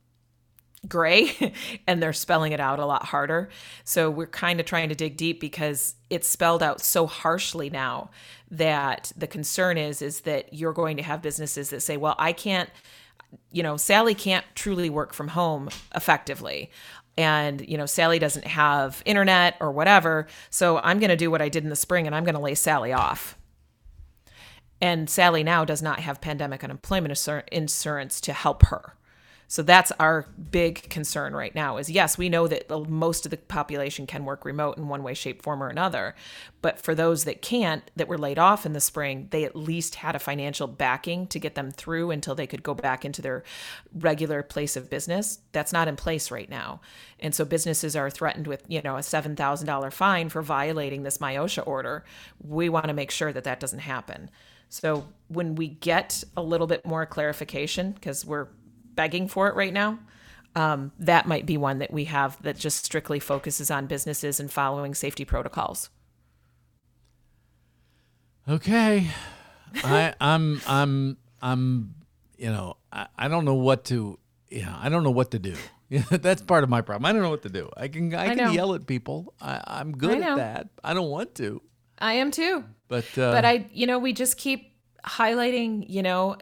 gray 0.87 1.55
and 1.87 2.01
they're 2.01 2.13
spelling 2.13 2.53
it 2.53 2.61
out 2.61 2.79
a 2.79 2.87
lot 2.87 3.07
harder. 3.07 3.51
So 3.83 4.09
we're 4.09 4.27
kind 4.27 4.61
of 4.61 4.67
trying 4.67 4.89
to 4.91 4.95
dig 4.95 5.17
deep 5.17 5.41
because 5.41 5.97
it's 6.11 6.29
spelled 6.29 6.63
out 6.63 6.81
so 6.81 7.09
harshly 7.09 7.71
now 7.71 8.11
that 8.53 9.11
the 9.17 9.27
concern 9.27 9.79
is 9.79 10.01
is 10.01 10.21
that 10.21 10.55
you're 10.55 10.73
going 10.73 10.97
to 10.99 11.03
have 11.03 11.23
businesses 11.23 11.71
that 11.71 11.81
say, 11.81 11.97
"Well, 11.97 12.15
I 12.19 12.33
can't 12.33 12.71
you 13.51 13.63
know, 13.63 13.77
Sally 13.77 14.15
can't 14.15 14.45
truly 14.55 14.91
work 14.91 15.13
from 15.13 15.29
home 15.29 15.69
effectively 15.95 16.71
and 17.17 17.67
you 17.69 17.77
know 17.77 17.87
Sally 17.87 18.19
doesn't 18.19 18.47
have 18.47 19.03
internet 19.05 19.57
or 19.61 19.71
whatever 19.71 20.27
so 20.51 20.79
I'm 20.79 20.99
going 20.99 21.11
to 21.11 21.17
do 21.17 21.31
what 21.31 21.43
I 21.43 21.49
did 21.49 21.65
in 21.65 21.71
the 21.71 21.77
spring 21.77 22.07
and 22.07 22.15
I'm 22.15 22.25
going 22.25 22.35
to 22.35 22.41
lay 22.41 22.55
Sally 22.55 22.93
off. 22.93 23.39
And 24.81 25.09
Sally 25.09 25.43
now 25.43 25.65
does 25.65 25.81
not 25.81 26.01
have 26.01 26.21
pandemic 26.21 26.63
unemployment 26.63 27.17
insurance 27.51 28.21
to 28.21 28.33
help 28.33 28.65
her 28.67 28.97
So 29.49 29.63
that's 29.63 29.93
our 30.01 30.27
big 30.51 30.89
concern 30.89 31.35
right 31.35 31.55
now 31.55 31.77
is 31.77 31.91
yes, 31.91 32.17
we 32.19 32.29
know 32.29 32.49
that 32.49 32.71
most 32.89 33.25
of 33.25 33.31
the 33.31 33.37
population 33.37 34.07
can 34.07 34.25
work 34.25 34.45
remote 34.45 34.79
in 34.79 34.89
one 34.89 35.03
way, 35.03 35.15
shape, 35.15 35.43
form, 35.43 35.63
or 35.63 35.69
another. 35.69 36.15
But 36.63 36.81
for 36.81 36.95
those 36.95 37.25
that 37.25 37.43
can't, 37.43 37.91
that 37.97 38.09
were 38.09 38.19
laid 38.19 38.39
off 38.39 38.65
in 38.65 38.73
the 38.73 38.81
spring, 38.81 39.29
they 39.31 39.45
at 39.45 39.55
least 39.55 39.97
had 39.97 40.17
a 40.17 40.19
financial 40.19 40.67
backing 40.67 41.27
to 41.29 41.39
get 41.39 41.55
them 41.55 41.71
through 41.71 42.11
until 42.11 42.35
they 42.35 42.47
could 42.47 42.63
go 42.63 42.75
back 42.75 43.05
into 43.05 43.21
their 43.21 43.45
regular 43.95 44.43
place 44.43 44.77
of 44.77 44.89
business. 44.91 45.41
That's 45.53 45.73
not 45.73 45.89
in 45.89 45.97
place 45.97 46.31
right 46.31 46.49
now. 46.49 46.81
And 47.21 47.35
so 47.35 47.45
businesses 47.45 47.95
are 47.95 48.11
threatened 48.11 48.47
with, 48.47 48.65
you 48.69 48.83
know, 48.83 48.97
a 48.97 49.01
$7,000 49.01 49.93
fine 49.93 50.29
for 50.29 50.43
violating 50.43 51.03
this 51.03 51.19
MIOSHA 51.19 51.67
order. 51.67 52.05
We 52.43 52.69
want 52.69 52.87
to 52.87 52.95
make 52.95 53.11
sure 53.11 53.33
that 53.33 53.45
that 53.45 53.61
doesn't 53.61 53.81
happen. 53.81 54.31
So 54.69 55.07
when 55.29 55.55
we 55.55 55.69
get 55.69 56.25
a 56.37 56.43
little 56.43 56.67
bit 56.67 56.85
more 56.85 57.07
clarification, 57.07 57.93
because 57.93 58.25
we're 58.25 58.49
begging 58.95 59.29
for 59.29 59.49
it 59.49 59.55
right 59.55 59.73
now, 59.73 59.99
um, 60.55 60.93
that 60.99 61.27
might 61.27 61.47
be 61.47 61.57
one 61.57 61.79
that 61.79 61.93
we 61.93 62.05
have 62.05 62.41
that 62.43 62.57
just 62.57 62.85
strictly 62.85 63.19
focuses 63.19 63.71
on 63.71 63.87
businesses 63.87 64.39
and 64.39 64.51
following 64.53 64.95
safety 64.95 65.25
protocols. 65.25 65.91
Okay. 68.49 69.09
I 69.83 70.15
I'm 70.21 70.61
I'm 70.67 71.17
I'm 71.43 71.95
you 72.37 72.51
know, 72.51 72.77
I, 72.93 73.07
I 73.19 73.29
don't 73.29 73.45
know 73.45 73.55
what 73.55 73.85
to 73.87 74.19
you 74.49 74.63
know, 74.63 74.77
I 74.79 74.89
don't 74.89 75.03
know 75.03 75.11
what 75.11 75.33
to 75.33 75.39
do. 75.39 75.55
That's 76.11 76.43
part 76.43 76.65
of 76.65 76.71
my 76.71 76.81
problem. 76.81 77.07
I 77.07 77.13
don't 77.13 77.23
know 77.23 77.31
what 77.31 77.43
to 77.43 77.49
do. 77.49 77.71
I 77.77 77.89
can 77.89 78.15
I, 78.15 78.25
I 78.25 78.29
can 78.29 78.37
know. 78.37 78.51
yell 78.53 78.75
at 78.75 78.87
people. 78.87 79.35
I, 79.41 79.61
I'm 79.67 79.93
good 79.93 80.23
I 80.23 80.31
at 80.31 80.37
that. 80.37 80.69
I 80.83 80.95
don't 80.95 81.11
want 81.11 81.35
to. 81.37 81.61
I 81.99 82.15
am 82.15 82.31
too. 82.31 82.65
But 82.89 83.07
uh, 83.19 83.33
but 83.33 83.45
I, 83.45 83.67
you 83.73 83.87
know, 83.87 83.99
we 83.99 84.13
just 84.13 84.37
keep 84.37 84.74
highlighting, 85.05 85.85
you 85.89 86.03
know, 86.03 86.37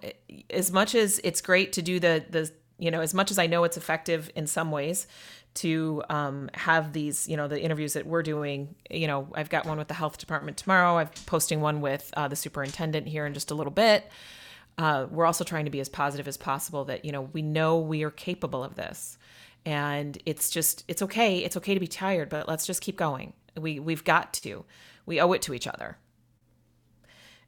as 0.50 0.72
much 0.72 0.94
as 0.94 1.20
it's 1.24 1.40
great 1.40 1.72
to 1.74 1.82
do 1.82 2.00
the 2.00 2.24
the, 2.28 2.50
you 2.78 2.90
know, 2.90 3.00
as 3.00 3.14
much 3.14 3.30
as 3.30 3.38
I 3.38 3.46
know 3.46 3.64
it's 3.64 3.76
effective 3.76 4.30
in 4.34 4.46
some 4.46 4.70
ways 4.70 5.06
to 5.54 6.02
um, 6.08 6.48
have 6.54 6.92
these, 6.92 7.28
you 7.28 7.36
know, 7.36 7.46
the 7.46 7.60
interviews 7.60 7.92
that 7.92 8.06
we're 8.06 8.22
doing. 8.22 8.74
You 8.90 9.06
know, 9.06 9.28
I've 9.34 9.50
got 9.50 9.66
one 9.66 9.78
with 9.78 9.88
the 9.88 9.94
health 9.94 10.18
department 10.18 10.56
tomorrow. 10.56 10.98
I'm 10.98 11.10
posting 11.26 11.60
one 11.60 11.80
with 11.80 12.10
uh, 12.16 12.28
the 12.28 12.36
superintendent 12.36 13.06
here 13.06 13.26
in 13.26 13.34
just 13.34 13.50
a 13.50 13.54
little 13.54 13.72
bit. 13.72 14.10
Uh, 14.78 15.06
we're 15.10 15.26
also 15.26 15.44
trying 15.44 15.66
to 15.66 15.70
be 15.70 15.80
as 15.80 15.88
positive 15.88 16.26
as 16.26 16.36
possible 16.36 16.84
that 16.86 17.04
you 17.04 17.12
know 17.12 17.22
we 17.32 17.42
know 17.42 17.78
we 17.78 18.02
are 18.04 18.10
capable 18.10 18.64
of 18.64 18.74
this 18.74 19.18
and 19.64 20.18
it's 20.26 20.50
just 20.50 20.84
it's 20.88 21.02
okay 21.02 21.38
it's 21.38 21.56
okay 21.56 21.74
to 21.74 21.80
be 21.80 21.86
tired 21.86 22.28
but 22.28 22.48
let's 22.48 22.66
just 22.66 22.80
keep 22.80 22.96
going 22.96 23.32
we 23.56 23.78
we've 23.78 24.02
got 24.02 24.32
to 24.32 24.64
we 25.06 25.20
owe 25.20 25.32
it 25.32 25.42
to 25.42 25.54
each 25.54 25.66
other 25.66 25.98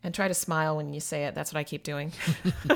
and 0.04 0.14
try 0.14 0.28
to 0.28 0.34
smile 0.34 0.76
when 0.76 0.92
you 0.94 1.00
say 1.00 1.24
it 1.24 1.34
that's 1.34 1.52
what 1.52 1.58
i 1.58 1.64
keep 1.64 1.82
doing 1.82 2.12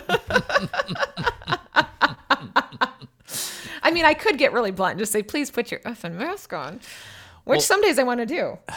i 3.82 3.90
mean 3.92 4.04
i 4.04 4.14
could 4.14 4.38
get 4.38 4.52
really 4.52 4.70
blunt 4.70 4.92
and 4.92 4.98
just 4.98 5.12
say 5.12 5.22
please 5.22 5.50
put 5.50 5.70
your 5.70 5.80
effing 5.80 6.14
mask 6.14 6.52
on 6.52 6.80
which 7.44 7.60
some 7.60 7.80
days 7.82 7.98
i 7.98 8.02
want 8.02 8.20
to 8.20 8.26
do 8.26 8.58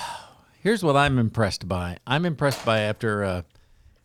here's 0.62 0.84
what 0.84 0.96
I'm 0.96 1.18
impressed 1.18 1.68
by. 1.68 1.98
I'm 2.06 2.24
impressed 2.24 2.64
by 2.64 2.82
after 2.82 3.24
uh, 3.24 3.42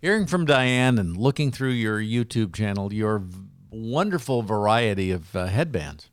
hearing 0.01 0.25
from 0.27 0.47
Diane 0.47 0.99
and 0.99 1.15
looking 1.15 1.53
through 1.53 1.73
your 1.73 2.01
YouTube 2.01 2.55
channel, 2.55 2.95
your 2.95 3.23
wonderful 3.71 4.41
variety 4.41 5.11
of 5.11 5.37
uh, 5.37 5.47
headbands. 5.47 6.09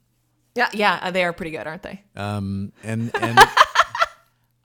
yeah 0.54 0.68
yeah 0.74 1.12
they 1.12 1.24
are 1.24 1.32
pretty 1.32 1.52
good 1.52 1.66
aren't 1.66 1.84
they 1.84 2.04
Um, 2.18 2.74
and 2.84 3.10
and 3.22 3.40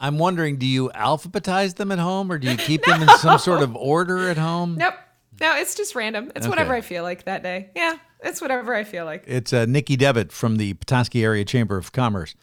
I'm 0.00 0.19
wondering, 0.19 0.57
do 0.59 0.67
you 0.67 0.90
alphabetize 0.95 1.75
them 1.76 1.90
at 1.93 1.99
home, 1.99 2.31
or 2.31 2.38
do 2.38 2.50
you 2.50 2.57
keep 2.71 2.85
them 2.85 3.02
in 3.02 3.09
some 3.19 3.38
sort 3.38 3.62
of 3.62 3.75
order 3.76 4.28
at 4.28 4.37
home? 4.38 4.76
nope 4.76 4.95
no 5.40 5.55
it's 5.57 5.75
just 5.76 5.95
random 5.95 6.33
it's 6.35 6.45
Okay. 6.47 6.49
whatever 6.49 6.75
i 6.75 6.81
feel 6.81 7.05
like 7.05 7.23
that 7.25 7.45
day 7.45 7.71
yeah 7.76 7.95
it's 8.25 8.40
whatever 8.40 8.75
i 8.75 8.83
feel 8.83 9.05
like 9.05 9.23
It's 9.28 9.52
uh, 9.52 9.67
Nikki 9.67 9.95
Devitt 9.97 10.33
from 10.33 10.57
the 10.57 10.75
Petoskey 10.75 11.23
Area 11.23 11.45
Chamber 11.45 11.76
of 11.76 11.93
Commerce. 11.93 12.35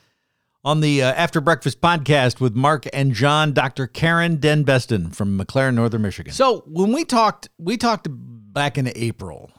On 0.63 0.79
the 0.79 1.03
uh, 1.03 1.11
After 1.13 1.41
Breakfast 1.41 1.79
podcast 1.81 2.39
with 2.39 2.55
Mark 2.55 2.85
and 2.91 3.13
John, 3.13 3.53
Dr. 3.53 3.85
Karen 3.85 4.37
DenBesten 4.37 5.13
from 5.13 5.37
McLaren, 5.37 5.75
Northern 5.75 6.01
Michigan. 6.01 6.33
So 6.33 6.63
when 6.65 6.91
we 6.91 7.05
talked, 7.05 7.49
we 7.59 7.77
talked 7.77 8.07
back 8.09 8.77
in 8.79 8.91
April, 8.95 9.51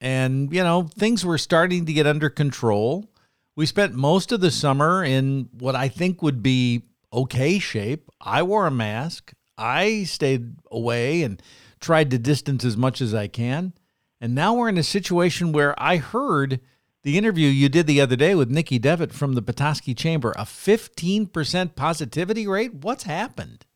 and 0.00 0.52
you 0.52 0.62
know 0.62 0.82
things 0.96 1.24
were 1.24 1.38
starting 1.38 1.86
to 1.86 1.92
get 1.92 2.06
under 2.06 2.28
control. 2.30 3.10
We 3.56 3.66
spent 3.66 3.94
most 3.94 4.30
of 4.30 4.40
the 4.40 4.50
summer 4.52 5.02
in 5.02 5.48
what 5.58 5.74
I 5.74 5.88
think 5.88 6.22
would 6.22 6.40
be 6.42 6.84
okay 7.14 7.58
shape. 7.58 8.10
I 8.20 8.42
wore 8.42 8.66
a 8.66 8.70
mask. 8.70 9.32
I 9.56 10.04
stayed 10.04 10.56
away 10.70 11.22
and 11.22 11.40
tried 11.80 12.10
to 12.10 12.18
distance 12.18 12.64
as 12.64 12.76
much 12.76 13.00
as 13.00 13.14
I 13.14 13.28
can. 13.28 13.72
And 14.20 14.34
now 14.34 14.54
we're 14.54 14.68
in 14.68 14.78
a 14.78 14.82
situation 14.82 15.52
where 15.52 15.74
I 15.80 15.98
heard 15.98 16.60
the 17.02 17.18
interview 17.18 17.48
you 17.48 17.68
did 17.68 17.86
the 17.86 18.00
other 18.00 18.16
day 18.16 18.34
with 18.34 18.50
Nikki 18.50 18.78
Devitt 18.78 19.12
from 19.12 19.34
the 19.34 19.42
Petoskey 19.42 19.94
Chamber, 19.94 20.32
a 20.32 20.44
15% 20.44 21.76
positivity 21.76 22.46
rate. 22.46 22.74
What's 22.74 23.04
happened? 23.04 23.66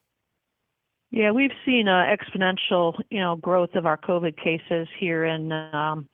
Yeah, 1.10 1.30
we've 1.32 1.52
seen 1.64 1.88
uh, 1.88 2.04
exponential, 2.04 2.98
you 3.10 3.20
know, 3.20 3.36
growth 3.36 3.74
of 3.74 3.86
our 3.86 3.96
COVID 3.96 4.36
cases 4.36 4.88
here 4.98 5.24
in 5.24 5.52
um, 5.52 6.08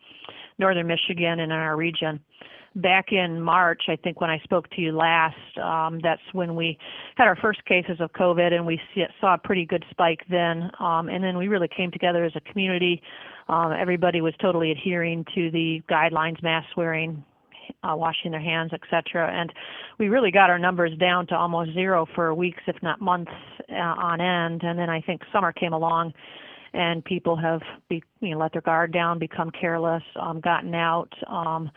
northern 0.59 0.87
Michigan 0.87 1.41
and 1.41 1.53
in 1.53 1.53
our 1.53 1.77
region. 1.77 2.21
Back 2.77 3.13
in 3.13 3.41
March, 3.41 3.83
I 3.89 3.95
think 3.95 4.21
when 4.21 4.31
I 4.31 4.41
spoke 4.41 4.69
to 4.71 4.81
you 4.81 4.91
last, 4.91 5.37
um, 5.63 6.01
that's 6.03 6.21
when 6.33 6.57
we 6.57 6.77
had 7.15 7.29
our 7.29 7.37
first 7.37 7.65
cases 7.67 7.99
of 8.01 8.13
COVID, 8.15 8.53
and 8.53 8.67
we 8.67 8.81
saw 9.21 9.35
a 9.35 9.39
pretty 9.39 9.65
good 9.65 9.85
spike 9.91 10.23
then. 10.29 10.73
Um, 10.81 11.09
and 11.09 11.23
then 11.23 11.39
we 11.39 11.47
really 11.47 11.69
came 11.69 11.93
together 11.93 12.25
as 12.25 12.33
a 12.35 12.41
community. 12.41 13.01
Um, 13.49 13.73
everybody 13.73 14.21
was 14.21 14.35
totally 14.41 14.73
adhering 14.73 15.25
to 15.37 15.53
the 15.53 15.83
guidelines, 15.89 16.43
mask 16.43 16.67
wearing, 16.77 17.23
uh, 17.85 17.95
washing 17.95 18.33
their 18.33 18.41
hands, 18.41 18.73
et 18.73 18.81
cetera. 18.91 19.31
And 19.33 19.53
we 19.99 20.09
really 20.09 20.33
got 20.33 20.51
our 20.51 20.59
numbers 20.59 20.99
down 20.99 21.29
to 21.29 21.37
almost 21.37 21.75
zero 21.75 22.07
for 22.15 22.35
weeks, 22.35 22.63
if 22.67 22.83
not 22.83 23.01
months, 23.01 23.31
uh, 23.71 23.75
on 23.75 24.21
end. 24.21 24.65
And 24.65 24.77
then 24.77 24.91
I 24.91 25.01
think 25.01 25.23
summer 25.33 25.53
came 25.53 25.75
along, 25.75 26.13
and 26.73 27.05
people 27.05 27.37
have 27.37 27.61
be, 27.89 28.03
you 28.21 28.31
know 28.31 28.39
let 28.39 28.53
their 28.53 28.63
guard 28.63 28.93
down, 28.93 29.21
become 29.21 29.51
careless, 29.53 30.03
um, 30.21 30.41
gotten 30.41 30.75
out. 30.75 31.13
Um, 31.29 31.71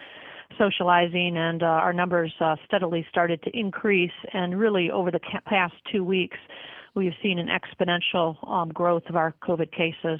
socializing 0.57 1.37
and 1.37 1.63
uh, 1.63 1.65
our 1.65 1.93
numbers 1.93 2.33
uh, 2.39 2.55
steadily 2.65 3.05
started 3.09 3.41
to 3.43 3.49
increase. 3.57 4.11
And 4.33 4.57
really 4.59 4.91
over 4.91 5.11
the 5.11 5.19
past 5.45 5.73
two 5.91 6.03
weeks 6.03 6.37
we've 6.95 7.13
seen 7.21 7.39
an 7.39 7.47
exponential 7.47 8.35
um, 8.49 8.69
growth 8.69 9.03
of 9.07 9.15
our 9.15 9.35
covid 9.41 9.71
cases. 9.71 10.19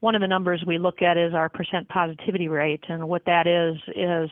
One 0.00 0.14
of 0.14 0.20
the 0.20 0.28
numbers 0.28 0.64
we 0.66 0.78
look 0.78 1.02
at 1.02 1.16
is 1.16 1.34
our 1.34 1.48
percent 1.48 1.88
positivity 1.88 2.48
rate 2.48 2.84
and 2.88 3.08
what 3.08 3.24
that 3.26 3.46
is 3.46 3.76
is 3.94 4.30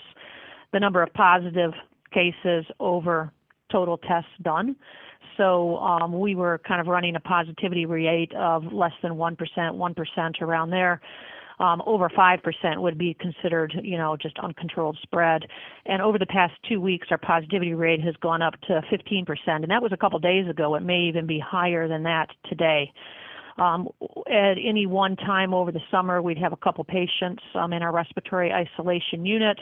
the 0.72 0.80
number 0.80 1.02
of 1.02 1.12
positive 1.14 1.72
cases 2.12 2.64
over 2.80 3.30
total 3.70 3.98
tests 3.98 4.30
done. 4.42 4.76
So 5.36 5.76
um, 5.76 6.18
we 6.18 6.34
were 6.34 6.60
kind 6.66 6.80
of 6.80 6.88
running 6.88 7.14
a 7.16 7.20
positivity 7.20 7.86
rate 7.86 8.32
of 8.34 8.72
less 8.72 8.92
than 9.02 9.12
1%, 9.12 9.36
1% 9.56 10.42
around 10.42 10.70
there. 10.70 11.00
Um, 11.60 11.82
over 11.86 12.08
5% 12.08 12.80
would 12.80 12.98
be 12.98 13.14
considered, 13.14 13.74
you 13.82 13.98
know, 13.98 14.16
just 14.16 14.38
uncontrolled 14.38 14.96
spread. 15.02 15.42
And 15.86 16.00
over 16.00 16.18
the 16.18 16.26
past 16.26 16.54
two 16.68 16.80
weeks, 16.80 17.08
our 17.10 17.18
positivity 17.18 17.74
rate 17.74 18.00
has 18.02 18.14
gone 18.16 18.42
up 18.42 18.54
to 18.62 18.80
15%. 18.92 19.26
And 19.46 19.70
that 19.70 19.82
was 19.82 19.92
a 19.92 19.96
couple 19.96 20.18
days 20.20 20.48
ago. 20.48 20.76
It 20.76 20.82
may 20.82 21.00
even 21.00 21.26
be 21.26 21.40
higher 21.40 21.88
than 21.88 22.04
that 22.04 22.28
today. 22.48 22.92
Um, 23.58 23.88
at 24.30 24.54
any 24.62 24.86
one 24.86 25.16
time 25.16 25.52
over 25.52 25.72
the 25.72 25.80
summer, 25.90 26.22
we'd 26.22 26.38
have 26.38 26.52
a 26.52 26.56
couple 26.56 26.84
patients 26.84 27.42
um, 27.54 27.72
in 27.72 27.82
our 27.82 27.92
respiratory 27.92 28.52
isolation 28.52 29.26
unit. 29.26 29.58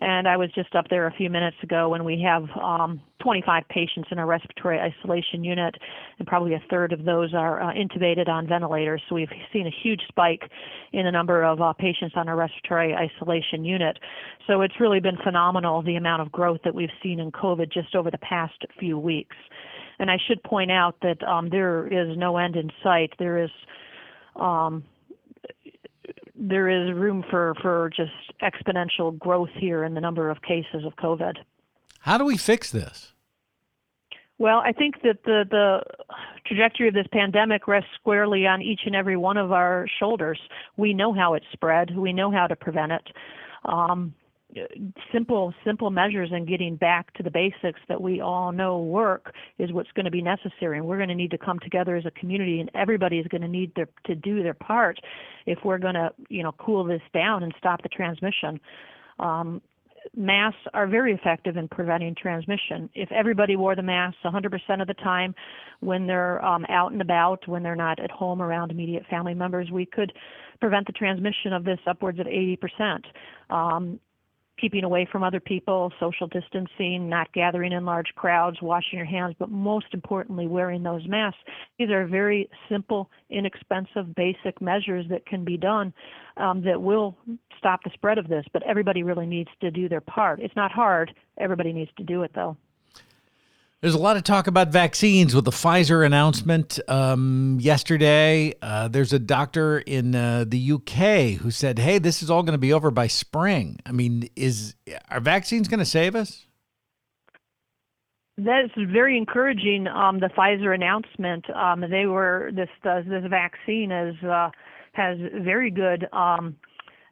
And 0.00 0.26
I 0.26 0.38
was 0.38 0.50
just 0.54 0.74
up 0.74 0.88
there 0.88 1.06
a 1.06 1.12
few 1.12 1.28
minutes 1.28 1.58
ago 1.62 1.90
when 1.90 2.04
we 2.04 2.22
have 2.22 2.44
um, 2.56 3.02
25 3.22 3.64
patients 3.68 4.08
in 4.10 4.18
our 4.18 4.24
respiratory 4.24 4.80
isolation 4.80 5.44
unit, 5.44 5.74
and 6.18 6.26
probably 6.26 6.54
a 6.54 6.62
third 6.70 6.94
of 6.94 7.04
those 7.04 7.34
are 7.34 7.60
uh, 7.60 7.74
intubated 7.74 8.26
on 8.26 8.46
ventilators. 8.46 9.02
So 9.08 9.14
we've 9.14 9.28
seen 9.52 9.66
a 9.66 9.74
huge 9.82 10.00
spike 10.08 10.50
in 10.92 11.04
the 11.04 11.12
number 11.12 11.42
of 11.42 11.60
uh, 11.60 11.74
patients 11.74 12.14
on 12.16 12.28
our 12.30 12.36
respiratory 12.36 12.94
isolation 12.94 13.62
unit. 13.62 13.98
So 14.46 14.62
it's 14.62 14.80
really 14.80 15.00
been 15.00 15.18
phenomenal 15.22 15.82
the 15.82 15.96
amount 15.96 16.22
of 16.22 16.32
growth 16.32 16.60
that 16.64 16.74
we've 16.74 16.88
seen 17.02 17.20
in 17.20 17.30
COVID 17.30 17.70
just 17.70 17.94
over 17.94 18.10
the 18.10 18.18
past 18.18 18.64
few 18.78 18.98
weeks. 18.98 19.36
And 19.98 20.10
I 20.10 20.16
should 20.26 20.42
point 20.44 20.70
out 20.70 20.96
that 21.02 21.22
um, 21.24 21.50
there 21.50 21.86
is 21.86 22.16
no 22.16 22.38
end 22.38 22.56
in 22.56 22.70
sight. 22.82 23.12
There 23.18 23.36
is 23.36 23.50
um, 24.36 24.82
there 26.34 26.68
is 26.68 26.92
room 26.94 27.24
for, 27.30 27.54
for 27.60 27.90
just 27.94 28.12
exponential 28.42 29.18
growth 29.18 29.50
here 29.58 29.84
in 29.84 29.94
the 29.94 30.00
number 30.00 30.30
of 30.30 30.42
cases 30.42 30.84
of 30.84 30.94
COVID. 30.96 31.34
How 32.00 32.18
do 32.18 32.24
we 32.24 32.36
fix 32.36 32.70
this? 32.70 33.12
Well, 34.38 34.62
I 34.64 34.72
think 34.72 35.02
that 35.02 35.22
the, 35.24 35.44
the 35.50 35.82
trajectory 36.46 36.88
of 36.88 36.94
this 36.94 37.06
pandemic 37.12 37.68
rests 37.68 37.90
squarely 38.00 38.46
on 38.46 38.62
each 38.62 38.80
and 38.86 38.96
every 38.96 39.18
one 39.18 39.36
of 39.36 39.52
our 39.52 39.86
shoulders. 39.98 40.40
We 40.78 40.94
know 40.94 41.12
how 41.12 41.34
it 41.34 41.42
spread. 41.52 41.94
We 41.94 42.14
know 42.14 42.30
how 42.30 42.46
to 42.46 42.56
prevent 42.56 42.92
it. 42.92 43.06
Um, 43.66 44.14
simple, 45.12 45.54
simple 45.64 45.90
measures 45.90 46.30
and 46.32 46.46
getting 46.46 46.76
back 46.76 47.12
to 47.14 47.22
the 47.22 47.30
basics 47.30 47.80
that 47.88 48.00
we 48.00 48.20
all 48.20 48.52
know 48.52 48.78
work 48.78 49.32
is 49.58 49.72
what's 49.72 49.90
going 49.92 50.04
to 50.04 50.10
be 50.10 50.22
necessary. 50.22 50.78
And 50.78 50.86
we're 50.86 50.96
going 50.96 51.08
to 51.08 51.14
need 51.14 51.30
to 51.32 51.38
come 51.38 51.58
together 51.60 51.96
as 51.96 52.06
a 52.06 52.10
community, 52.12 52.60
and 52.60 52.70
everybody 52.74 53.18
is 53.18 53.26
going 53.28 53.42
to 53.42 53.48
need 53.48 53.72
their, 53.74 53.88
to 54.06 54.14
do 54.14 54.42
their 54.42 54.54
part 54.54 54.98
if 55.46 55.58
we're 55.64 55.78
going 55.78 55.94
to, 55.94 56.10
you 56.28 56.42
know, 56.42 56.52
cool 56.58 56.84
this 56.84 57.02
down 57.14 57.42
and 57.42 57.54
stop 57.58 57.82
the 57.82 57.88
transmission. 57.88 58.60
Um, 59.18 59.60
masks 60.16 60.60
are 60.74 60.86
very 60.86 61.12
effective 61.12 61.56
in 61.56 61.68
preventing 61.68 62.14
transmission. 62.14 62.90
If 62.94 63.10
everybody 63.12 63.56
wore 63.56 63.76
the 63.76 63.82
masks 63.82 64.18
100% 64.24 64.80
of 64.80 64.86
the 64.86 64.94
time 64.94 65.34
when 65.80 66.06
they're 66.06 66.44
um, 66.44 66.64
out 66.68 66.92
and 66.92 67.00
about, 67.00 67.46
when 67.46 67.62
they're 67.62 67.76
not 67.76 68.00
at 68.00 68.10
home 68.10 68.42
around 68.42 68.70
immediate 68.70 69.04
family 69.08 69.34
members, 69.34 69.70
we 69.70 69.86
could 69.86 70.12
prevent 70.60 70.86
the 70.86 70.92
transmission 70.92 71.52
of 71.52 71.64
this 71.64 71.78
upwards 71.86 72.18
of 72.18 72.26
80%. 72.26 73.04
Um, 73.50 74.00
keeping 74.60 74.84
away 74.84 75.08
from 75.10 75.22
other 75.22 75.40
people, 75.40 75.92
social 75.98 76.26
distancing, 76.26 77.08
not 77.08 77.32
gathering 77.32 77.72
in 77.72 77.84
large 77.84 78.14
crowds, 78.14 78.58
washing 78.60 78.98
your 78.98 79.06
hands, 79.06 79.34
but 79.38 79.50
most 79.50 79.86
importantly, 79.92 80.46
wearing 80.46 80.82
those 80.82 81.06
masks. 81.08 81.40
These 81.78 81.90
are 81.90 82.06
very 82.06 82.48
simple, 82.68 83.10
inexpensive, 83.30 84.14
basic 84.14 84.60
measures 84.60 85.06
that 85.10 85.26
can 85.26 85.44
be 85.44 85.56
done 85.56 85.92
um, 86.36 86.62
that 86.62 86.80
will 86.80 87.16
stop 87.58 87.82
the 87.84 87.90
spread 87.94 88.18
of 88.18 88.28
this. 88.28 88.44
But 88.52 88.62
everybody 88.64 89.02
really 89.02 89.26
needs 89.26 89.50
to 89.60 89.70
do 89.70 89.88
their 89.88 90.00
part. 90.00 90.40
It's 90.40 90.56
not 90.56 90.72
hard. 90.72 91.14
Everybody 91.38 91.72
needs 91.72 91.90
to 91.98 92.04
do 92.04 92.22
it, 92.22 92.32
though. 92.34 92.56
There's 93.82 93.94
a 93.94 93.98
lot 93.98 94.18
of 94.18 94.24
talk 94.24 94.46
about 94.46 94.68
vaccines 94.68 95.34
with 95.34 95.46
the 95.46 95.50
Pfizer 95.50 96.04
announcement 96.04 96.78
um, 96.86 97.56
yesterday. 97.62 98.52
Uh, 98.60 98.88
there's 98.88 99.14
a 99.14 99.18
doctor 99.18 99.78
in 99.78 100.14
uh, 100.14 100.44
the 100.46 100.72
UK 100.72 101.40
who 101.40 101.50
said, 101.50 101.78
"Hey, 101.78 101.98
this 101.98 102.22
is 102.22 102.30
all 102.30 102.42
going 102.42 102.52
to 102.52 102.58
be 102.58 102.74
over 102.74 102.90
by 102.90 103.06
spring." 103.06 103.78
I 103.86 103.92
mean, 103.92 104.28
is 104.36 104.74
are 105.08 105.20
vaccines 105.20 105.66
going 105.66 105.78
to 105.78 105.86
save 105.86 106.14
us? 106.14 106.44
That's 108.36 108.70
very 108.76 109.16
encouraging. 109.16 109.86
Um, 109.86 110.20
the 110.20 110.28
Pfizer 110.28 110.74
announcement. 110.74 111.48
Um, 111.48 111.82
they 111.90 112.04
were 112.04 112.50
this 112.54 112.68
uh, 112.84 113.00
this 113.06 113.24
vaccine 113.30 113.92
is 113.92 114.14
uh, 114.22 114.50
has 114.92 115.16
very 115.42 115.70
good 115.70 116.06
um, 116.12 116.54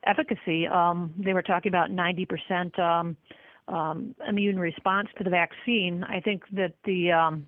efficacy. 0.07 0.67
Um, 0.67 1.15
they 1.17 1.33
were 1.33 1.41
talking 1.41 1.71
about 1.71 1.91
90 1.91 2.27
percent 2.27 2.79
um, 3.69 4.15
immune 4.29 4.59
response 4.59 5.09
to 5.19 5.25
the 5.25 5.31
vaccine. 5.31 6.05
I 6.05 6.21
think 6.21 6.43
that 6.53 6.73
the 6.85 7.13
um, 7.13 7.47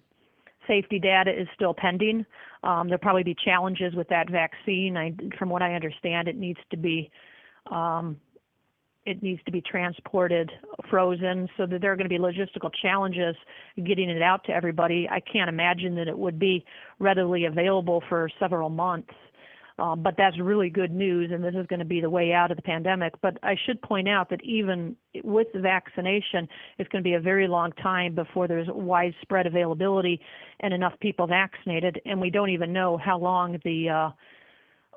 safety 0.66 0.98
data 0.98 1.30
is 1.30 1.48
still 1.54 1.74
pending. 1.74 2.24
Um, 2.62 2.88
there'll 2.88 2.98
probably 2.98 3.22
be 3.22 3.34
challenges 3.44 3.94
with 3.94 4.08
that 4.08 4.30
vaccine. 4.30 4.96
I, 4.96 5.14
from 5.38 5.48
what 5.48 5.62
I 5.62 5.74
understand, 5.74 6.28
it 6.28 6.36
needs 6.36 6.60
to 6.70 6.76
be 6.76 7.10
um, 7.70 8.16
it 9.06 9.22
needs 9.22 9.40
to 9.46 9.50
be 9.50 9.62
transported 9.62 10.52
frozen, 10.90 11.48
so 11.56 11.64
that 11.66 11.80
there 11.80 11.90
are 11.90 11.96
going 11.96 12.08
to 12.08 12.10
be 12.10 12.18
logistical 12.18 12.70
challenges 12.82 13.34
getting 13.84 14.10
it 14.10 14.20
out 14.20 14.44
to 14.44 14.52
everybody. 14.52 15.08
I 15.10 15.20
can't 15.20 15.48
imagine 15.48 15.94
that 15.96 16.06
it 16.06 16.18
would 16.18 16.38
be 16.38 16.64
readily 16.98 17.46
available 17.46 18.02
for 18.08 18.28
several 18.38 18.68
months. 18.68 19.14
Um, 19.80 20.02
but 20.02 20.14
that's 20.18 20.38
really 20.38 20.68
good 20.68 20.92
news, 20.92 21.30
and 21.32 21.42
this 21.42 21.54
is 21.54 21.66
going 21.66 21.78
to 21.78 21.86
be 21.86 22.02
the 22.02 22.10
way 22.10 22.34
out 22.34 22.50
of 22.50 22.58
the 22.58 22.62
pandemic. 22.62 23.14
But 23.22 23.38
I 23.42 23.56
should 23.66 23.80
point 23.80 24.08
out 24.08 24.28
that 24.28 24.44
even 24.44 24.94
with 25.24 25.46
vaccination, 25.54 26.46
it's 26.78 26.88
going 26.90 27.02
to 27.02 27.08
be 27.08 27.14
a 27.14 27.20
very 27.20 27.48
long 27.48 27.72
time 27.72 28.14
before 28.14 28.46
there's 28.46 28.68
widespread 28.68 29.46
availability 29.46 30.20
and 30.60 30.74
enough 30.74 30.92
people 31.00 31.26
vaccinated, 31.26 31.98
and 32.04 32.20
we 32.20 32.28
don't 32.28 32.50
even 32.50 32.74
know 32.74 32.98
how 32.98 33.18
long 33.18 33.58
the 33.64 33.88
uh, 33.88 34.10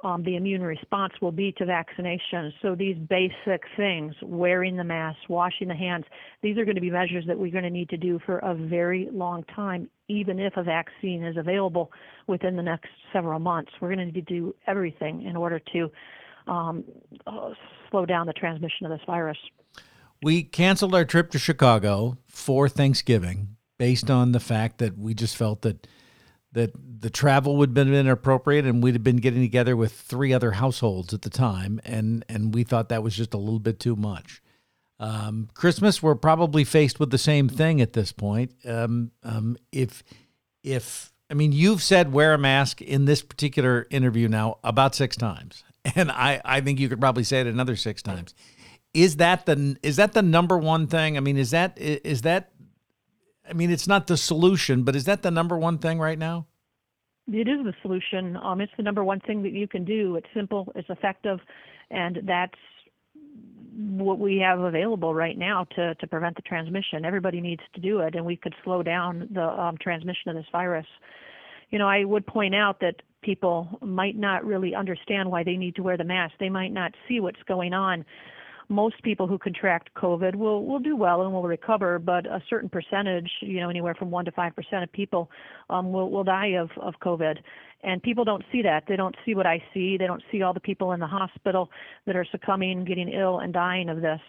um, 0.04 0.22
the 0.24 0.36
immune 0.36 0.62
response 0.62 1.14
will 1.22 1.32
be 1.32 1.54
to 1.54 1.66
vaccination. 1.66 2.54
So 2.62 2.76
these 2.76 2.98
basic 2.98 3.64
things, 3.78 4.14
wearing 4.22 4.76
the 4.76 4.84
mask, 4.84 5.18
washing 5.30 5.70
the 5.70 5.76
hands, 5.76 6.04
these 6.42 6.58
are 6.58 6.66
going 6.66 6.76
to 6.76 6.82
be 6.82 6.92
measures 6.92 7.24
that 7.28 7.40
we're 7.40 7.52
going 7.52 7.64
to 7.64 7.70
need 7.70 7.88
to 7.90 7.98
do 7.98 8.20
for 8.26 8.40
a 8.40 8.54
very 8.54 9.08
long 9.14 9.46
time, 9.56 9.90
even 10.08 10.40
if 10.40 10.58
a 10.58 10.64
vaccine 10.64 11.24
is 11.24 11.38
available 11.38 11.92
within 12.28 12.56
the 12.56 12.64
next 12.64 12.90
several 13.12 13.40
months. 13.40 13.72
We're 13.80 13.90
going 13.90 14.00
to 14.00 14.06
need 14.06 14.16
to 14.16 14.22
do 14.22 14.56
everything 14.68 15.24
in 15.24 15.36
order 15.36 15.60
to 15.74 15.92
um, 16.48 16.84
uh, 17.26 17.52
slow 17.90 18.06
down 18.06 18.28
the 18.28 18.34
transmission 18.34 18.86
of 18.86 18.92
this 18.92 19.02
virus. 19.06 19.38
We 20.22 20.44
canceled 20.44 20.96
our 20.96 21.06
trip 21.06 21.32
to 21.32 21.40
Chicago 21.40 22.18
for 22.28 22.70
Thanksgiving 22.70 23.56
based 23.78 24.10
on 24.10 24.32
the 24.32 24.40
fact 24.40 24.78
that 24.78 24.98
we 24.98 25.14
just 25.14 25.36
felt 25.36 25.62
that 25.62 25.88
that 26.54 26.72
the 27.00 27.10
travel 27.10 27.58
would 27.58 27.70
have 27.70 27.74
been 27.74 27.94
inappropriate 27.94 28.64
and 28.64 28.84
we'd 28.84 28.94
have 28.94 29.04
been 29.04 29.18
getting 29.18 29.42
together 29.42 29.76
with 29.76 29.92
three 29.92 30.32
other 30.32 30.52
households 30.52 31.12
at 31.12 31.24
the 31.24 31.30
time 31.30 31.82
and 31.84 32.24
and 32.30 32.54
we 32.54 32.64
thought 32.64 32.90
that 32.90 33.02
was 33.02 33.16
just 33.16 33.34
a 33.34 33.38
little 33.38 33.60
bit 33.60 33.80
too 33.80 33.96
much 33.96 34.43
um, 35.00 35.50
christmas 35.54 36.02
we're 36.02 36.16
probably 36.16 36.64
faced 36.64 37.00
with 37.00 37.12
the 37.12 37.18
same 37.18 37.50
thing 37.50 37.82
at 37.82 37.94
this 37.94 38.12
point 38.12 38.54
um, 38.66 39.12
um, 39.24 39.58
if 39.72 40.04
if 40.64 41.12
i 41.30 41.34
mean 41.34 41.52
you've 41.52 41.82
said 41.84 42.12
wear 42.14 42.34
a 42.34 42.38
mask 42.38 42.82
in 42.82 43.06
this 43.06 43.22
particular 43.22 43.88
interview 43.90 44.28
now 44.28 44.58
about 44.64 44.96
six 44.96 45.16
times 45.16 45.64
and 45.96 46.12
i 46.12 46.42
i 46.46 46.62
think 46.62 46.80
you 46.80 46.90
could 46.90 47.00
probably 47.00 47.24
say 47.24 47.42
it 47.42 47.48
another 47.48 47.76
six 47.76 48.02
times 48.02 48.34
is 48.94 49.18
that 49.18 49.46
the 49.46 49.76
is 49.82 49.96
that 49.96 50.14
the 50.14 50.22
number 50.22 50.58
one 50.58 50.88
thing 50.88 51.18
i 51.18 51.20
mean 51.20 51.38
is 51.38 51.52
that 51.52 51.78
is 51.80 52.22
that 52.22 52.54
I 53.48 53.54
mean, 53.54 53.72
it's 53.72 53.88
not 53.88 54.08
the 54.08 54.18
solution, 54.18 54.84
but 54.84 54.96
is 54.96 55.06
that 55.06 55.22
the 55.22 55.32
number 55.32 55.58
one 55.58 55.78
thing 55.78 56.00
right 56.00 56.18
now? 56.18 56.48
It 57.28 57.48
is 57.48 57.64
the 57.64 57.74
solution. 57.82 58.38
Um, 58.38 58.62
it's 58.62 58.72
the 58.78 58.84
number 58.84 59.04
one 59.04 59.20
thing 59.22 59.44
that 59.44 59.52
you 59.52 59.68
can 59.68 59.86
do. 59.86 60.16
It's 60.16 60.28
simple, 60.34 60.72
it's 60.76 60.90
effective, 60.90 61.40
and 61.90 62.20
that's 62.24 62.58
what 63.76 64.20
we 64.20 64.38
have 64.38 64.60
available 64.60 65.14
right 65.14 65.38
now 65.38 65.66
to, 65.76 65.96
to 65.96 66.08
prevent 66.08 66.36
the 66.36 66.42
transmission. 66.44 67.06
Everybody 67.06 67.42
needs 67.42 67.62
to 67.76 67.82
do 67.82 68.00
it, 68.00 68.16
and 68.16 68.26
we 68.26 68.36
could 68.36 68.54
slow 68.64 68.84
down 68.84 69.28
the 69.32 69.44
um, 69.44 69.78
transmission 69.82 70.30
of 70.30 70.36
this 70.36 70.46
virus. 70.52 70.86
You 71.70 71.80
know, 71.80 71.88
I 71.88 72.04
would 72.04 72.26
point 72.28 72.54
out 72.54 72.80
that 72.82 73.02
people 73.24 73.80
might 73.82 74.16
not 74.16 74.46
really 74.46 74.76
understand 74.76 75.32
why 75.32 75.44
they 75.44 75.58
need 75.58 75.76
to 75.76 75.84
wear 75.84 75.98
the 75.98 76.04
mask. 76.04 76.36
They 76.40 76.50
might 76.50 76.72
not 76.72 76.94
see 77.08 77.20
what's 77.20 77.42
going 77.48 77.74
on 77.74 78.06
most 78.70 79.02
people 79.04 79.28
who 79.28 79.38
contract 79.38 79.90
COVID 79.96 80.36
will 80.36 80.66
will 80.66 80.80
do 80.80 80.96
well 80.96 81.22
and 81.22 81.34
will 81.34 81.44
recover, 81.44 82.00
but 82.00 82.26
a 82.26 82.42
certain 82.50 82.70
percentage, 82.70 83.30
you 83.42 83.60
know, 83.60 83.70
anywhere 83.70 83.96
from 83.96 84.12
one 84.12 84.26
to 84.26 84.32
five 84.32 84.56
percent 84.56 84.84
of 84.84 84.92
people 84.92 85.30
um, 85.70 85.92
will 85.92 86.10
will 86.10 86.24
die 86.24 86.54
of 86.58 86.70
of 86.82 86.96
COVID. 87.02 87.38
And 87.84 88.02
people 88.02 88.24
don't 88.24 88.44
see 88.52 88.62
that. 88.62 88.84
They 88.88 88.96
don't 88.96 89.16
see 89.26 89.36
what 89.36 89.46
I 89.46 89.62
see. 89.74 89.98
They 89.98 90.08
don't 90.08 90.24
see 90.32 90.42
all 90.42 90.54
the 90.54 90.60
people 90.60 90.94
in 90.94 91.00
the 91.00 91.08
hospital 91.08 91.70
that 92.06 92.16
are 92.16 92.26
succumbing, 92.32 92.86
getting 92.86 93.10
ill, 93.10 93.40
and 93.40 93.54
dying 93.54 93.90
of 93.90 94.02
this. 94.02 94.22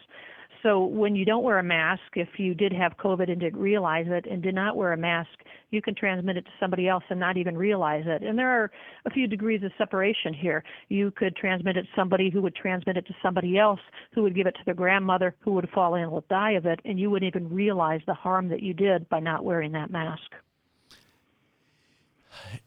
So 0.65 0.83
when 0.83 1.15
you 1.15 1.27
don't 1.27 1.45
wear 1.45 1.59
a 1.59 1.63
mask, 1.63 2.01
if 2.15 2.39
you 2.39 2.55
did 2.55 2.73
have 2.73 2.97
COVID 2.97 3.31
and 3.31 3.39
didn't 3.39 3.61
realize 3.61 4.07
it 4.09 4.25
and 4.25 4.43
did 4.43 4.55
not 4.55 4.79
wear 4.79 4.95
a 4.95 4.97
mask, 4.97 5.29
you 5.71 5.83
can 5.83 5.95
transmit 5.95 6.39
it 6.39 6.47
to 6.47 6.51
somebody 6.59 6.89
else 6.89 7.05
and 7.11 7.21
not 7.21 7.37
even 7.37 7.55
realize 7.55 8.05
it. 8.07 8.23
And 8.23 8.39
there 8.39 8.49
are 8.49 8.71
a 9.05 9.11
few 9.11 9.27
degrees 9.27 9.63
of 9.63 9.73
separation 9.77 10.33
here. 10.33 10.65
You 10.89 11.11
could 11.11 11.37
transmit 11.37 11.77
it 11.77 11.83
to 11.83 11.89
somebody 11.95 12.31
who 12.31 12.41
would 12.41 12.57
transmit 12.57 12.97
it 12.97 13.07
to 13.09 13.15
somebody 13.23 13.59
else 13.59 13.81
who 14.15 14.23
would 14.23 14.35
give 14.35 14.47
it 14.47 14.55
to 14.55 14.65
their 14.65 14.75
grandmother 14.75 15.35
who 15.41 15.53
would 15.53 15.69
fall 15.69 15.97
ill 15.97 16.17
and 16.17 16.29
die 16.29 16.53
of 16.53 16.65
it, 16.65 16.81
and 16.87 16.99
you 16.99 17.11
wouldn't 17.11 17.29
even 17.29 17.53
realize 17.53 18.01
the 18.07 18.15
harm 18.15 18.49
that 18.49 18.63
you 18.63 18.73
did 18.73 19.07
by 19.11 19.21
not 19.21 19.45
wearing 19.45 19.73
that 19.73 19.91
mask. 19.91 20.33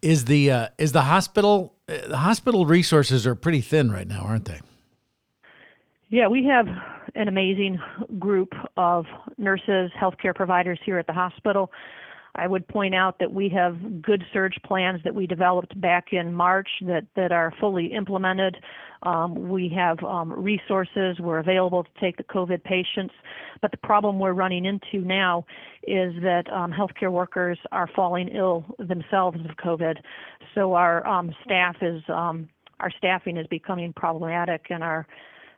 Is 0.02 0.26
the 0.26 0.52
uh, 0.52 0.68
is 0.78 0.92
the 0.92 1.04
hospital 1.04 1.74
uh, 1.90 2.08
the 2.08 2.18
hospital 2.18 2.66
resources 2.66 3.26
are 3.26 3.36
pretty 3.36 3.62
thin 3.62 3.92
right 3.92 4.08
now, 4.08 4.22
aren't 4.22 4.46
they? 4.46 4.60
Yeah, 6.10 6.28
we 6.28 6.46
have 6.46 6.68
an 7.16 7.28
amazing 7.28 7.80
group 8.18 8.54
of 8.78 9.06
nurses, 9.38 9.92
healthcare 10.00 10.36
providers 10.36 10.80
here 10.86 10.98
at 10.98 11.08
the 11.08 11.14
hospital. 11.14 11.72
I 12.36 12.48
would 12.48 12.68
point 12.68 12.94
out 12.94 13.20
that 13.20 13.32
we 13.32 13.50
have 13.50 14.02
good 14.02 14.24
surge 14.32 14.56
plans 14.64 15.02
that 15.04 15.14
we 15.14 15.28
developed 15.28 15.80
back 15.80 16.08
in 16.12 16.34
March 16.34 16.70
that, 16.82 17.06
that 17.16 17.32
are 17.32 17.54
fully 17.60 17.88
implemented. 17.88 18.58
Um, 19.04 19.50
we 19.50 19.70
have 19.76 20.04
um, 20.04 20.32
resources. 20.32 21.20
We're 21.20 21.40
available 21.40 21.84
to 21.84 21.90
take 22.00 22.18
the 22.18 22.24
COVID 22.24 22.64
patients. 22.64 23.14
But 23.62 23.72
the 23.72 23.78
problem 23.78 24.20
we're 24.20 24.34
running 24.34 24.66
into 24.66 25.06
now 25.06 25.46
is 25.84 26.14
that 26.22 26.44
um, 26.52 26.72
healthcare 26.72 27.12
workers 27.12 27.58
are 27.72 27.90
falling 27.96 28.30
ill 28.30 28.66
themselves 28.80 29.40
of 29.50 29.56
COVID. 29.58 29.96
So 30.56 30.74
our 30.74 31.06
um, 31.08 31.34
staff 31.44 31.76
is 31.82 32.02
um, 32.08 32.50
our 32.80 32.92
staffing 32.98 33.38
is 33.38 33.48
becoming 33.48 33.92
problematic, 33.94 34.68
and 34.70 34.84
our 34.84 35.08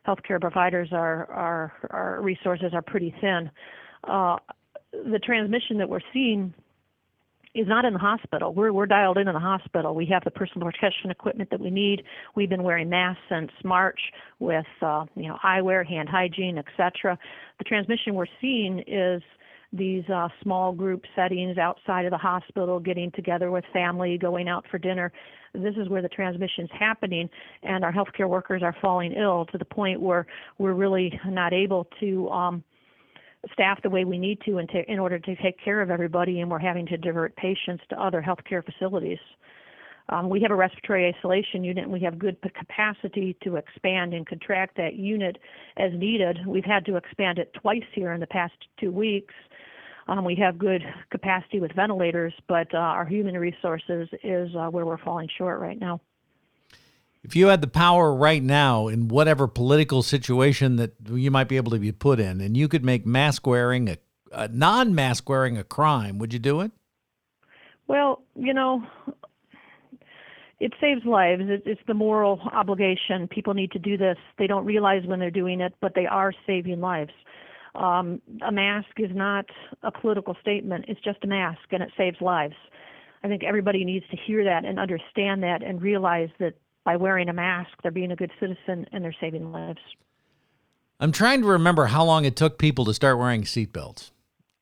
healthcare 0.06 0.40
providers, 0.40 0.88
our, 0.92 1.72
our 1.90 2.22
resources 2.22 2.72
are 2.72 2.82
pretty 2.82 3.14
thin. 3.20 3.50
Uh, 4.04 4.36
the 4.92 5.18
transmission 5.18 5.78
that 5.78 5.88
we're 5.88 6.00
seeing 6.12 6.54
is 7.54 7.66
not 7.66 7.84
in 7.84 7.92
the 7.92 7.98
hospital. 7.98 8.54
We're 8.54 8.72
we're 8.72 8.86
dialed 8.86 9.18
in 9.18 9.26
in 9.26 9.34
the 9.34 9.40
hospital. 9.40 9.94
We 9.94 10.06
have 10.06 10.22
the 10.24 10.30
personal 10.30 10.70
protection 10.70 11.10
equipment 11.10 11.50
that 11.50 11.60
we 11.60 11.70
need. 11.70 12.04
We've 12.36 12.48
been 12.48 12.62
wearing 12.62 12.88
masks 12.88 13.22
since 13.28 13.50
March 13.64 14.00
with 14.38 14.66
uh, 14.82 15.06
you 15.16 15.28
know 15.28 15.38
eyewear, 15.44 15.86
hand 15.86 16.08
hygiene, 16.08 16.58
etc. 16.58 17.18
The 17.58 17.64
transmission 17.64 18.14
we're 18.14 18.26
seeing 18.40 18.84
is 18.86 19.22
these 19.72 20.08
uh, 20.08 20.28
small 20.42 20.72
group 20.72 21.04
settings 21.14 21.58
outside 21.58 22.04
of 22.04 22.10
the 22.10 22.18
hospital, 22.18 22.80
getting 22.80 23.10
together 23.12 23.50
with 23.50 23.64
family, 23.72 24.18
going 24.18 24.48
out 24.48 24.64
for 24.70 24.78
dinner. 24.78 25.12
This 25.52 25.74
is 25.76 25.88
where 25.88 26.02
the 26.02 26.08
transmission 26.08 26.64
is 26.64 26.70
happening, 26.78 27.28
and 27.64 27.84
our 27.84 27.92
healthcare 27.92 28.28
workers 28.28 28.62
are 28.62 28.74
falling 28.80 29.12
ill 29.12 29.46
to 29.46 29.58
the 29.58 29.64
point 29.64 30.00
where 30.00 30.26
we're 30.58 30.74
really 30.74 31.18
not 31.26 31.52
able 31.52 31.88
to 31.98 32.28
um, 32.30 32.64
staff 33.52 33.80
the 33.82 33.90
way 33.90 34.04
we 34.04 34.18
need 34.18 34.40
to 34.42 34.58
in, 34.58 34.68
in 34.88 34.98
order 34.98 35.18
to 35.18 35.36
take 35.36 35.62
care 35.62 35.80
of 35.80 35.90
everybody, 35.90 36.40
and 36.40 36.50
we're 36.50 36.58
having 36.58 36.86
to 36.86 36.96
divert 36.96 37.34
patients 37.36 37.82
to 37.90 38.02
other 38.02 38.22
healthcare 38.22 38.64
facilities. 38.64 39.18
Um, 40.10 40.28
we 40.28 40.40
have 40.42 40.50
a 40.50 40.56
respiratory 40.56 41.14
isolation 41.16 41.62
unit 41.62 41.84
and 41.84 41.92
we 41.92 42.00
have 42.00 42.18
good 42.18 42.36
capacity 42.58 43.36
to 43.44 43.56
expand 43.56 44.12
and 44.12 44.26
contract 44.26 44.76
that 44.76 44.94
unit 44.94 45.38
as 45.76 45.92
needed. 45.94 46.38
We've 46.46 46.64
had 46.64 46.84
to 46.86 46.96
expand 46.96 47.38
it 47.38 47.52
twice 47.54 47.84
here 47.94 48.12
in 48.12 48.20
the 48.20 48.26
past 48.26 48.54
two 48.80 48.90
weeks. 48.90 49.34
Um, 50.08 50.24
we 50.24 50.34
have 50.36 50.58
good 50.58 50.82
capacity 51.12 51.60
with 51.60 51.72
ventilators, 51.76 52.34
but 52.48 52.74
uh, 52.74 52.78
our 52.78 53.04
human 53.04 53.38
resources 53.38 54.08
is 54.24 54.50
uh, 54.56 54.66
where 54.66 54.84
we're 54.84 54.98
falling 54.98 55.28
short 55.38 55.60
right 55.60 55.78
now. 55.78 56.00
If 57.22 57.36
you 57.36 57.48
had 57.48 57.60
the 57.60 57.68
power 57.68 58.14
right 58.14 58.42
now 58.42 58.88
in 58.88 59.08
whatever 59.08 59.46
political 59.46 60.02
situation 60.02 60.76
that 60.76 60.92
you 61.10 61.30
might 61.30 61.48
be 61.48 61.56
able 61.56 61.70
to 61.72 61.78
be 61.78 61.92
put 61.92 62.18
in, 62.18 62.40
and 62.40 62.56
you 62.56 62.66
could 62.66 62.84
make 62.84 63.04
mask 63.04 63.46
wearing 63.46 63.88
a, 63.88 63.98
a 64.32 64.48
non 64.48 64.94
mask 64.94 65.28
wearing 65.28 65.58
a 65.58 65.64
crime, 65.64 66.18
would 66.18 66.32
you 66.32 66.38
do 66.38 66.60
it? 66.60 66.72
Well, 67.88 68.22
you 68.34 68.54
know, 68.54 68.82
it 70.60 70.72
saves 70.80 71.04
lives. 71.04 71.42
It, 71.46 71.62
it's 71.66 71.80
the 71.86 71.94
moral 71.94 72.40
obligation. 72.52 73.28
People 73.28 73.52
need 73.52 73.72
to 73.72 73.78
do 73.78 73.98
this. 73.98 74.16
They 74.38 74.46
don't 74.46 74.64
realize 74.64 75.02
when 75.04 75.18
they're 75.18 75.30
doing 75.30 75.60
it, 75.60 75.74
but 75.80 75.94
they 75.94 76.06
are 76.06 76.32
saving 76.46 76.80
lives. 76.80 77.12
Um, 77.74 78.20
a 78.46 78.50
mask 78.50 78.88
is 78.98 79.10
not 79.14 79.46
a 79.82 79.92
political 79.92 80.36
statement. 80.40 80.86
It's 80.88 81.00
just 81.02 81.22
a 81.22 81.26
mask, 81.26 81.60
and 81.70 81.82
it 81.82 81.90
saves 81.96 82.20
lives. 82.20 82.54
I 83.22 83.28
think 83.28 83.44
everybody 83.44 83.84
needs 83.84 84.06
to 84.10 84.16
hear 84.16 84.44
that 84.44 84.64
and 84.64 84.78
understand 84.78 85.42
that 85.42 85.62
and 85.62 85.82
realize 85.82 86.30
that 86.38 86.54
by 86.84 86.96
wearing 86.96 87.28
a 87.28 87.32
mask, 87.32 87.70
they're 87.82 87.92
being 87.92 88.12
a 88.12 88.16
good 88.16 88.32
citizen 88.40 88.86
and 88.92 89.04
they're 89.04 89.14
saving 89.20 89.52
lives. 89.52 89.80
I'm 90.98 91.12
trying 91.12 91.40
to 91.42 91.46
remember 91.48 91.86
how 91.86 92.04
long 92.04 92.24
it 92.24 92.36
took 92.36 92.58
people 92.58 92.84
to 92.84 92.94
start 92.94 93.18
wearing 93.18 93.42
seatbelts. 93.42 94.10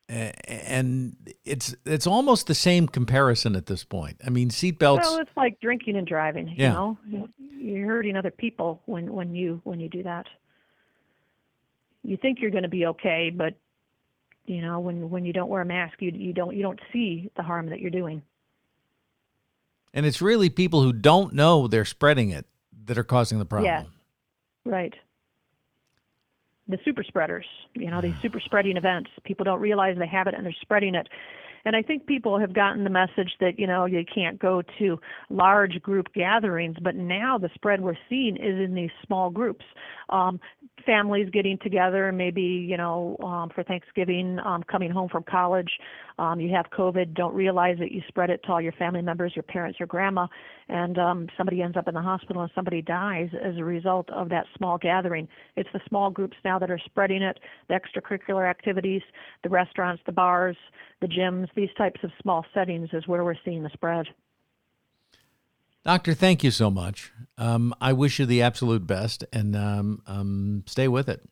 And 0.09 1.17
it's 1.45 1.77
it's 1.85 2.07
almost 2.07 2.47
the 2.47 2.55
same 2.55 2.89
comparison 2.89 3.55
at 3.55 3.67
this 3.67 3.85
point. 3.85 4.17
I 4.27 4.31
mean, 4.31 4.49
seatbelts. 4.49 5.03
Well, 5.03 5.19
it's 5.19 5.37
like 5.37 5.61
drinking 5.61 5.97
and 5.97 6.07
driving. 6.07 6.55
Yeah. 6.57 6.95
You 7.05 7.19
know, 7.19 7.29
you're 7.59 7.87
hurting 7.87 8.17
other 8.17 8.31
people 8.31 8.81
when 8.87 9.13
when 9.13 9.35
you 9.35 9.61
when 9.65 9.81
you 9.81 9.91
do 9.91 10.03
that. 10.05 10.27
You 12.03 12.17
think 12.17 12.39
you're 12.41 12.51
going 12.51 12.63
to 12.63 12.71
be 12.71 12.87
okay, 12.87 13.31
but 13.35 13.55
you 14.47 14.63
know 14.63 14.81
when 14.81 15.11
when 15.11 15.27
you 15.27 15.35
don't 15.35 15.51
wear 15.51 15.61
a 15.61 15.67
mask, 15.67 16.01
you 16.01 16.11
you 16.15 16.33
don't 16.33 16.57
you 16.57 16.63
don't 16.63 16.81
see 16.91 17.31
the 17.37 17.43
harm 17.43 17.69
that 17.69 17.81
you're 17.81 17.91
doing. 17.91 18.23
And 19.95 20.07
it's 20.07 20.21
really 20.21 20.51
people 20.51 20.83
who 20.83 20.93
don't 20.93 21.33
know 21.35 21.67
they're 21.67 21.85
spreading 21.85 22.31
it 22.31 22.47
that 22.87 22.99
are 22.99 23.05
causing 23.05 23.39
the 23.39 23.45
problem. 23.45 23.67
Yeah. 23.67 23.85
Right. 24.65 24.95
The 26.69 26.79
super 26.85 27.03
spreaders, 27.03 27.47
you 27.75 27.91
know, 27.91 28.01
these 28.01 28.15
super 28.21 28.41
spreading 28.41 28.77
events. 28.77 29.11
People 29.25 29.45
don't 29.45 29.61
realize 29.61 29.97
they 29.99 30.07
have 30.07 30.27
it 30.27 30.35
and 30.35 30.45
they're 30.45 30.55
spreading 30.61 30.95
it. 30.95 31.09
And 31.65 31.75
I 31.75 31.83
think 31.83 32.07
people 32.07 32.39
have 32.39 32.53
gotten 32.53 32.85
the 32.85 32.91
message 32.91 33.33
that, 33.41 33.59
you 33.59 33.67
know, 33.67 33.85
you 33.85 34.05
can't 34.05 34.39
go 34.39 34.63
to 34.79 34.99
large 35.29 35.83
group 35.83 36.13
gatherings, 36.15 36.77
but 36.81 36.95
now 36.95 37.37
the 37.37 37.51
spread 37.55 37.81
we're 37.81 37.99
seeing 38.09 38.37
is 38.37 38.59
in 38.59 38.75
these 38.75 38.91
small 39.05 39.31
groups. 39.31 39.65
Um, 40.09 40.41
families 40.85 41.29
getting 41.33 41.59
together, 41.59 42.13
maybe, 42.13 42.43
you 42.43 42.77
know, 42.77 43.17
um, 43.23 43.51
for 43.55 43.63
Thanksgiving, 43.63 44.39
um, 44.45 44.63
coming 44.63 44.91
home 44.91 45.09
from 45.09 45.23
college. 45.23 45.71
Um, 46.19 46.41
you 46.41 46.53
have 46.55 46.67
COVID, 46.77 47.15
don't 47.15 47.35
realize 47.35 47.79
that 47.79 47.93
you 47.93 48.03
spread 48.09 48.31
it 48.31 48.41
to 48.45 48.53
all 48.53 48.61
your 48.61 48.73
family 48.73 49.03
members, 49.03 49.33
your 49.37 49.45
parents, 49.45 49.79
your 49.79 49.87
grandma, 49.87 50.27
and 50.69 50.99
um, 50.99 51.29
somebody 51.37 51.63
ends 51.63 51.77
up 51.77 51.89
in 51.89 51.95
the 51.95 52.03
hospital 52.03 52.43
and 52.43 52.51
somebody 52.55 52.83
dies 52.83 53.29
as 53.43 53.57
a 53.57 53.65
result 53.65 54.09
of 54.11 54.29
that 54.29 54.47
small 54.57 54.79
gathering. 54.79 55.29
It's 55.57 55.71
the 55.73 55.81
small 55.89 56.11
groups 56.11 56.37
now 56.45 56.59
that 56.59 56.71
are 56.71 56.81
spreading 56.85 57.23
it, 57.23 57.39
the 57.69 57.79
extracurricular 57.79 58.49
activities, 58.49 59.03
the 59.43 59.49
restaurants, 59.49 60.03
the 60.07 60.13
bars, 60.13 60.57
the 61.01 61.07
gyms, 61.07 61.49
these 61.55 61.71
types 61.77 62.01
of 62.03 62.11
small 62.23 62.45
settings 62.53 62.89
is 62.93 63.07
where 63.07 63.25
we're 63.25 63.35
seeing 63.45 63.63
the 63.63 63.71
spread. 63.73 64.07
Doctor, 65.89 66.13
thank 66.13 66.45
you 66.45 66.51
so 66.51 66.71
much. 66.71 67.15
Um, 67.39 67.75
I 67.81 67.95
wish 67.95 68.19
you 68.19 68.27
the 68.27 68.43
absolute 68.43 68.87
best 68.87 69.25
and 69.33 69.57
um, 69.57 70.03
um, 70.07 70.65
stay 70.67 70.87
with 70.87 71.09
it. 71.09 71.23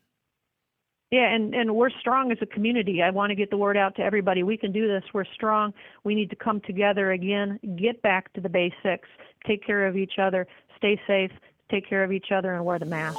Yeah, 1.11 1.31
and, 1.31 1.55
and 1.55 1.77
we're 1.77 1.91
strong 1.91 2.33
as 2.33 2.39
a 2.41 2.47
community. 2.47 3.03
I 3.03 3.11
want 3.11 3.29
to 3.29 3.35
get 3.35 3.51
the 3.51 3.59
word 3.59 3.77
out 3.77 3.97
to 3.97 4.03
everybody. 4.03 4.45
We 4.45 4.57
can 4.57 4.73
do 4.73 4.89
this. 4.89 5.05
We're 5.13 5.27
strong. 5.27 5.75
We 6.05 6.15
need 6.15 6.31
to 6.31 6.37
come 6.37 6.63
together 6.63 7.13
again, 7.13 7.61
get 7.79 8.01
back 8.01 8.33
to 8.33 8.41
the 8.41 8.49
basics, 8.49 9.11
take 9.47 9.63
care 9.63 9.87
of 9.87 9.95
each 9.95 10.15
other, 10.19 10.47
stay 10.79 10.99
safe, 11.07 11.33
take 11.71 11.87
care 11.87 12.03
of 12.03 12.11
each 12.11 12.33
other, 12.35 12.55
and 12.55 12.65
wear 12.65 12.79
the 12.79 12.87
mask. 12.87 13.19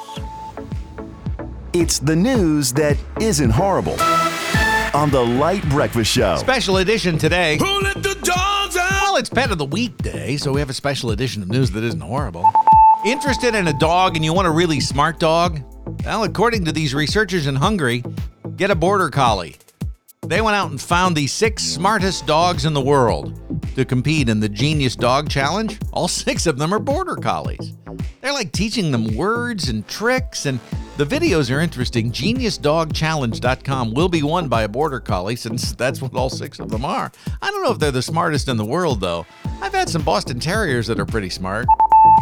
It's 1.72 2.00
the 2.00 2.16
news 2.16 2.74
that 2.74 2.98
isn't 3.22 3.52
horrible 3.52 4.02
on 4.96 5.12
the 5.12 5.24
Light 5.24 5.62
Breakfast 5.70 6.12
Show. 6.12 6.38
Special 6.38 6.78
edition 6.78 7.20
today. 7.20 7.58
Who 7.60 7.82
let 7.82 8.02
the 8.02 8.16
dogs 8.24 8.76
out? 8.76 8.87
Well, 9.18 9.22
it's 9.22 9.32
Pet 9.32 9.50
of 9.50 9.58
the 9.58 9.66
Week 9.66 9.98
day, 9.98 10.38
so 10.38 10.52
we 10.52 10.60
have 10.60 10.70
a 10.70 10.76
special 10.76 11.10
edition 11.10 11.42
of 11.42 11.50
news 11.50 11.72
that 11.72 11.84
isn't 11.84 12.02
horrible. 12.02 12.46
Interested 13.04 13.56
in 13.56 13.68
a 13.68 13.74
dog 13.80 14.16
and 14.16 14.24
you 14.24 14.32
want 14.32 14.48
a 14.48 14.52
really 14.52 14.80
smart 14.80 15.20
dog? 15.20 15.60
Well, 16.06 16.24
according 16.24 16.66
to 16.66 16.72
these 16.72 16.94
researchers 16.94 17.48
in 17.48 17.56
Hungary, 17.56 18.04
get 18.58 18.70
a 18.70 18.76
border 18.76 19.10
collie. 19.10 19.56
They 20.28 20.40
went 20.40 20.56
out 20.56 20.70
and 20.70 20.80
found 20.80 21.16
the 21.16 21.26
six 21.26 21.64
smartest 21.64 22.28
dogs 22.28 22.66
in 22.66 22.76
the 22.76 22.82
world 22.82 23.34
to 23.78 23.86
compete 23.86 24.28
in 24.28 24.40
the 24.40 24.50
Genius 24.50 24.96
Dog 24.96 25.30
Challenge. 25.30 25.78
All 25.94 26.08
six 26.08 26.48
of 26.48 26.58
them 26.58 26.74
are 26.74 26.80
border 26.80 27.16
collies. 27.16 27.74
They're 28.22 28.34
like 28.34 28.52
teaching 28.52 28.92
them 28.92 29.16
words 29.16 29.70
and 29.70 29.88
tricks, 29.88 30.48
and 30.48 30.60
the 30.98 31.06
videos 31.06 31.56
are 31.56 31.60
interesting. 31.60 32.12
GeniusDogChallenge.com 32.12 33.94
will 33.94 34.10
be 34.10 34.24
won 34.24 34.48
by 34.48 34.64
a 34.64 34.68
border 34.68 35.00
collie, 35.00 35.36
since 35.36 35.74
that's 35.74 36.02
what 36.02 36.16
all 36.16 36.32
six 36.32 36.60
of 36.60 36.70
them 36.70 36.84
are. 36.86 37.12
I 37.40 37.52
don't 37.52 37.64
know 37.64 37.72
if 37.72 37.78
they're 37.78 37.92
the 37.92 38.02
smartest 38.02 38.48
in 38.48 38.58
the 38.58 38.66
world, 38.66 39.00
though. 39.00 39.28
I've 39.62 39.74
had 39.74 39.90
some 39.90 40.02
Boston 40.02 40.40
Terriers 40.40 40.88
that 40.88 41.00
are 41.00 41.06
pretty 41.06 41.30
smart. 41.30 41.68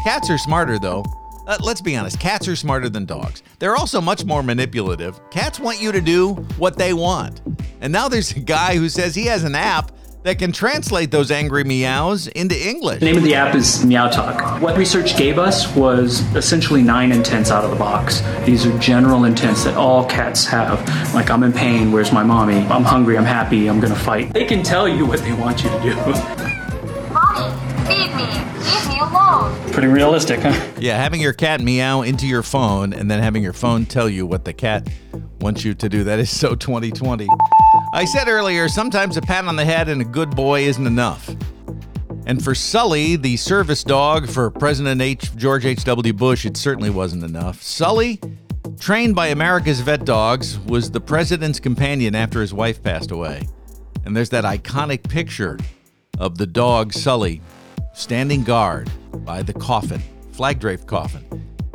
Cats 0.03 0.29
are 0.29 0.37
smarter, 0.37 0.77
though. 0.77 1.05
Uh, 1.47 1.57
let's 1.61 1.79
be 1.79 1.95
honest, 1.95 2.19
cats 2.19 2.49
are 2.49 2.55
smarter 2.57 2.89
than 2.89 3.05
dogs. 3.05 3.43
They're 3.59 3.77
also 3.77 4.01
much 4.01 4.25
more 4.25 4.43
manipulative. 4.43 5.21
Cats 5.29 5.57
want 5.59 5.81
you 5.81 5.93
to 5.93 6.01
do 6.01 6.33
what 6.57 6.77
they 6.77 6.91
want. 6.91 7.41
And 7.79 7.93
now 7.93 8.09
there's 8.09 8.31
a 8.31 8.39
guy 8.41 8.75
who 8.75 8.89
says 8.89 9.15
he 9.15 9.27
has 9.27 9.45
an 9.45 9.55
app 9.55 9.93
that 10.25 10.39
can 10.39 10.51
translate 10.51 11.11
those 11.11 11.29
angry 11.29 11.63
meows 11.63 12.25
into 12.25 12.55
English. 12.67 12.99
The 12.99 13.05
name 13.05 13.17
of 13.17 13.21
the 13.21 13.35
app 13.35 13.53
is 13.53 13.85
Meow 13.85 14.09
Talk. 14.09 14.59
What 14.59 14.75
research 14.75 15.15
gave 15.15 15.37
us 15.37 15.73
was 15.75 16.21
essentially 16.35 16.81
nine 16.81 17.11
intents 17.11 17.51
out 17.51 17.63
of 17.63 17.69
the 17.69 17.75
box. 17.75 18.23
These 18.43 18.65
are 18.65 18.75
general 18.79 19.25
intents 19.25 19.63
that 19.65 19.77
all 19.77 20.03
cats 20.03 20.43
have. 20.47 20.83
Like, 21.13 21.29
I'm 21.29 21.43
in 21.43 21.53
pain, 21.53 21.91
where's 21.91 22.11
my 22.11 22.23
mommy? 22.23 22.55
I'm 22.55 22.83
hungry, 22.83 23.19
I'm 23.19 23.23
happy, 23.23 23.67
I'm 23.69 23.79
gonna 23.79 23.95
fight. 23.95 24.33
They 24.33 24.45
can 24.45 24.63
tell 24.63 24.89
you 24.89 25.05
what 25.05 25.19
they 25.19 25.31
want 25.33 25.63
you 25.63 25.69
to 25.69 25.79
do. 25.83 25.95
Mommy, 27.13 27.85
feed 27.85 28.09
me. 28.15 28.25
Leave 28.65 28.87
me 28.87 28.99
alone. 29.01 29.71
Pretty 29.73 29.89
realistic, 29.89 30.39
huh? 30.39 30.59
Yeah, 30.79 30.97
having 30.97 31.21
your 31.21 31.33
cat 31.33 31.61
meow 31.61 32.01
into 32.01 32.25
your 32.25 32.41
phone 32.41 32.93
and 32.93 33.11
then 33.11 33.21
having 33.21 33.43
your 33.43 33.53
phone 33.53 33.85
tell 33.85 34.09
you 34.09 34.25
what 34.25 34.43
the 34.43 34.53
cat 34.53 34.87
wants 35.39 35.63
you 35.63 35.75
to 35.75 35.87
do. 35.87 36.03
That 36.03 36.17
is 36.17 36.31
so 36.31 36.55
2020. 36.55 37.27
I 37.95 38.03
said 38.03 38.27
earlier, 38.27 38.67
sometimes 38.67 39.15
a 39.15 39.21
pat 39.21 39.45
on 39.45 39.55
the 39.55 39.63
head 39.63 39.87
and 39.87 40.01
a 40.01 40.03
good 40.03 40.35
boy 40.35 40.63
isn't 40.63 40.85
enough. 40.85 41.33
And 42.25 42.43
for 42.43 42.53
Sully, 42.53 43.15
the 43.15 43.37
service 43.37 43.85
dog 43.85 44.27
for 44.27 44.51
President 44.51 44.99
H. 44.99 45.33
George 45.37 45.65
H.W. 45.65 46.11
Bush, 46.11 46.45
it 46.45 46.57
certainly 46.57 46.89
wasn't 46.89 47.23
enough. 47.23 47.61
Sully, 47.63 48.19
trained 48.81 49.15
by 49.15 49.27
America's 49.27 49.79
vet 49.79 50.03
dogs, 50.03 50.59
was 50.59 50.91
the 50.91 50.99
president's 50.99 51.57
companion 51.57 52.15
after 52.15 52.41
his 52.41 52.53
wife 52.53 52.83
passed 52.83 53.11
away. 53.11 53.47
And 54.03 54.13
there's 54.13 54.29
that 54.31 54.43
iconic 54.43 55.07
picture 55.07 55.57
of 56.19 56.37
the 56.37 56.47
dog 56.47 56.91
Sully 56.91 57.41
standing 57.93 58.43
guard 58.43 58.91
by 59.19 59.41
the 59.41 59.53
coffin, 59.53 60.03
flag 60.33 60.59
draped 60.59 60.85
coffin, 60.85 61.23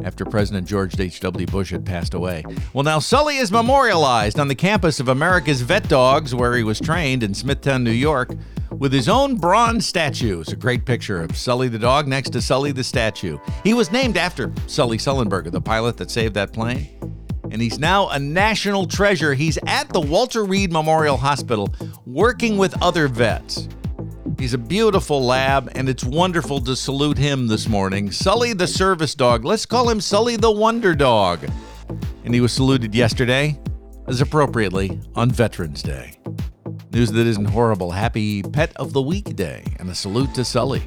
after 0.05 0.25
President 0.25 0.67
George 0.67 0.99
H.W. 0.99 1.47
Bush 1.47 1.71
had 1.71 1.85
passed 1.85 2.15
away. 2.15 2.45
Well, 2.73 2.85
now 2.85 2.99
Sully 2.99 3.37
is 3.37 3.51
memorialized 3.53 4.39
on 4.39 4.49
the 4.49 4.55
campus 4.55 5.01
of 5.01 5.09
America's 5.09 5.61
Vet 5.63 5.89
Dogs, 5.89 6.35
where 6.35 6.57
he 6.57 6.63
was 6.63 6.81
trained 6.81 7.23
in 7.23 7.35
Smithtown, 7.35 7.85
New 7.85 7.91
York, 7.91 8.31
with 8.71 8.93
his 8.93 9.09
own 9.09 9.37
bronze 9.37 9.87
statue. 9.87 10.41
It's 10.41 10.53
a 10.53 10.57
great 10.57 10.85
picture 10.85 11.23
of 11.23 11.37
Sully 11.37 11.69
the 11.69 11.79
dog 11.79 12.07
next 12.07 12.31
to 12.31 12.41
Sully 12.41 12.73
the 12.73 12.85
statue. 12.85 13.39
He 13.65 13.75
was 13.75 13.91
named 13.91 14.17
after 14.17 14.53
Sully 14.67 14.99
Sullenberger, 14.99 15.51
the 15.51 15.61
pilot 15.61 15.97
that 15.99 16.11
saved 16.11 16.35
that 16.35 16.53
plane. 16.53 16.89
And 17.51 17.61
he's 17.61 17.79
now 17.79 18.09
a 18.11 18.19
national 18.19 18.87
treasure. 18.87 19.35
He's 19.35 19.59
at 19.67 19.89
the 19.89 20.01
Walter 20.01 20.45
Reed 20.45 20.73
Memorial 20.73 21.17
Hospital 21.17 21.75
working 22.07 22.57
with 22.59 22.81
other 22.81 23.09
vets. 23.09 23.69
He's 24.41 24.55
a 24.55 24.59
beautiful 24.59 25.23
lab, 25.23 25.71
and 25.75 25.87
it's 25.87 26.03
wonderful 26.03 26.63
to 26.63 26.75
salute 26.75 27.19
him 27.19 27.47
this 27.47 27.69
morning. 27.69 28.11
Sully 28.11 28.55
the 28.55 28.67
service 28.67 29.15
dog. 29.15 29.45
Let's 29.45 29.67
call 29.67 29.91
him 29.91 30.01
Sully 30.01 30.37
the 30.37 30.51
Wonder 30.51 30.95
Dog. 30.95 31.47
And 32.25 32.33
he 32.33 32.41
was 32.41 32.51
saluted 32.51 32.95
yesterday, 32.95 33.61
as 34.09 34.23
appropriately, 34.23 34.99
on 35.15 35.31
Veterans 35.31 35.83
Day. 35.83 36.19
News 36.91 37.13
that 37.13 37.27
isn't 37.27 37.51
horrible. 37.51 37.91
Happy 37.91 38.43
Pet 38.43 38.73
of 38.77 38.95
the 38.95 39.03
Week 39.03 39.37
Day, 39.37 39.63
and 39.79 39.91
a 39.91 39.95
salute 39.95 40.33
to 40.37 40.43
Sully. 40.43 40.85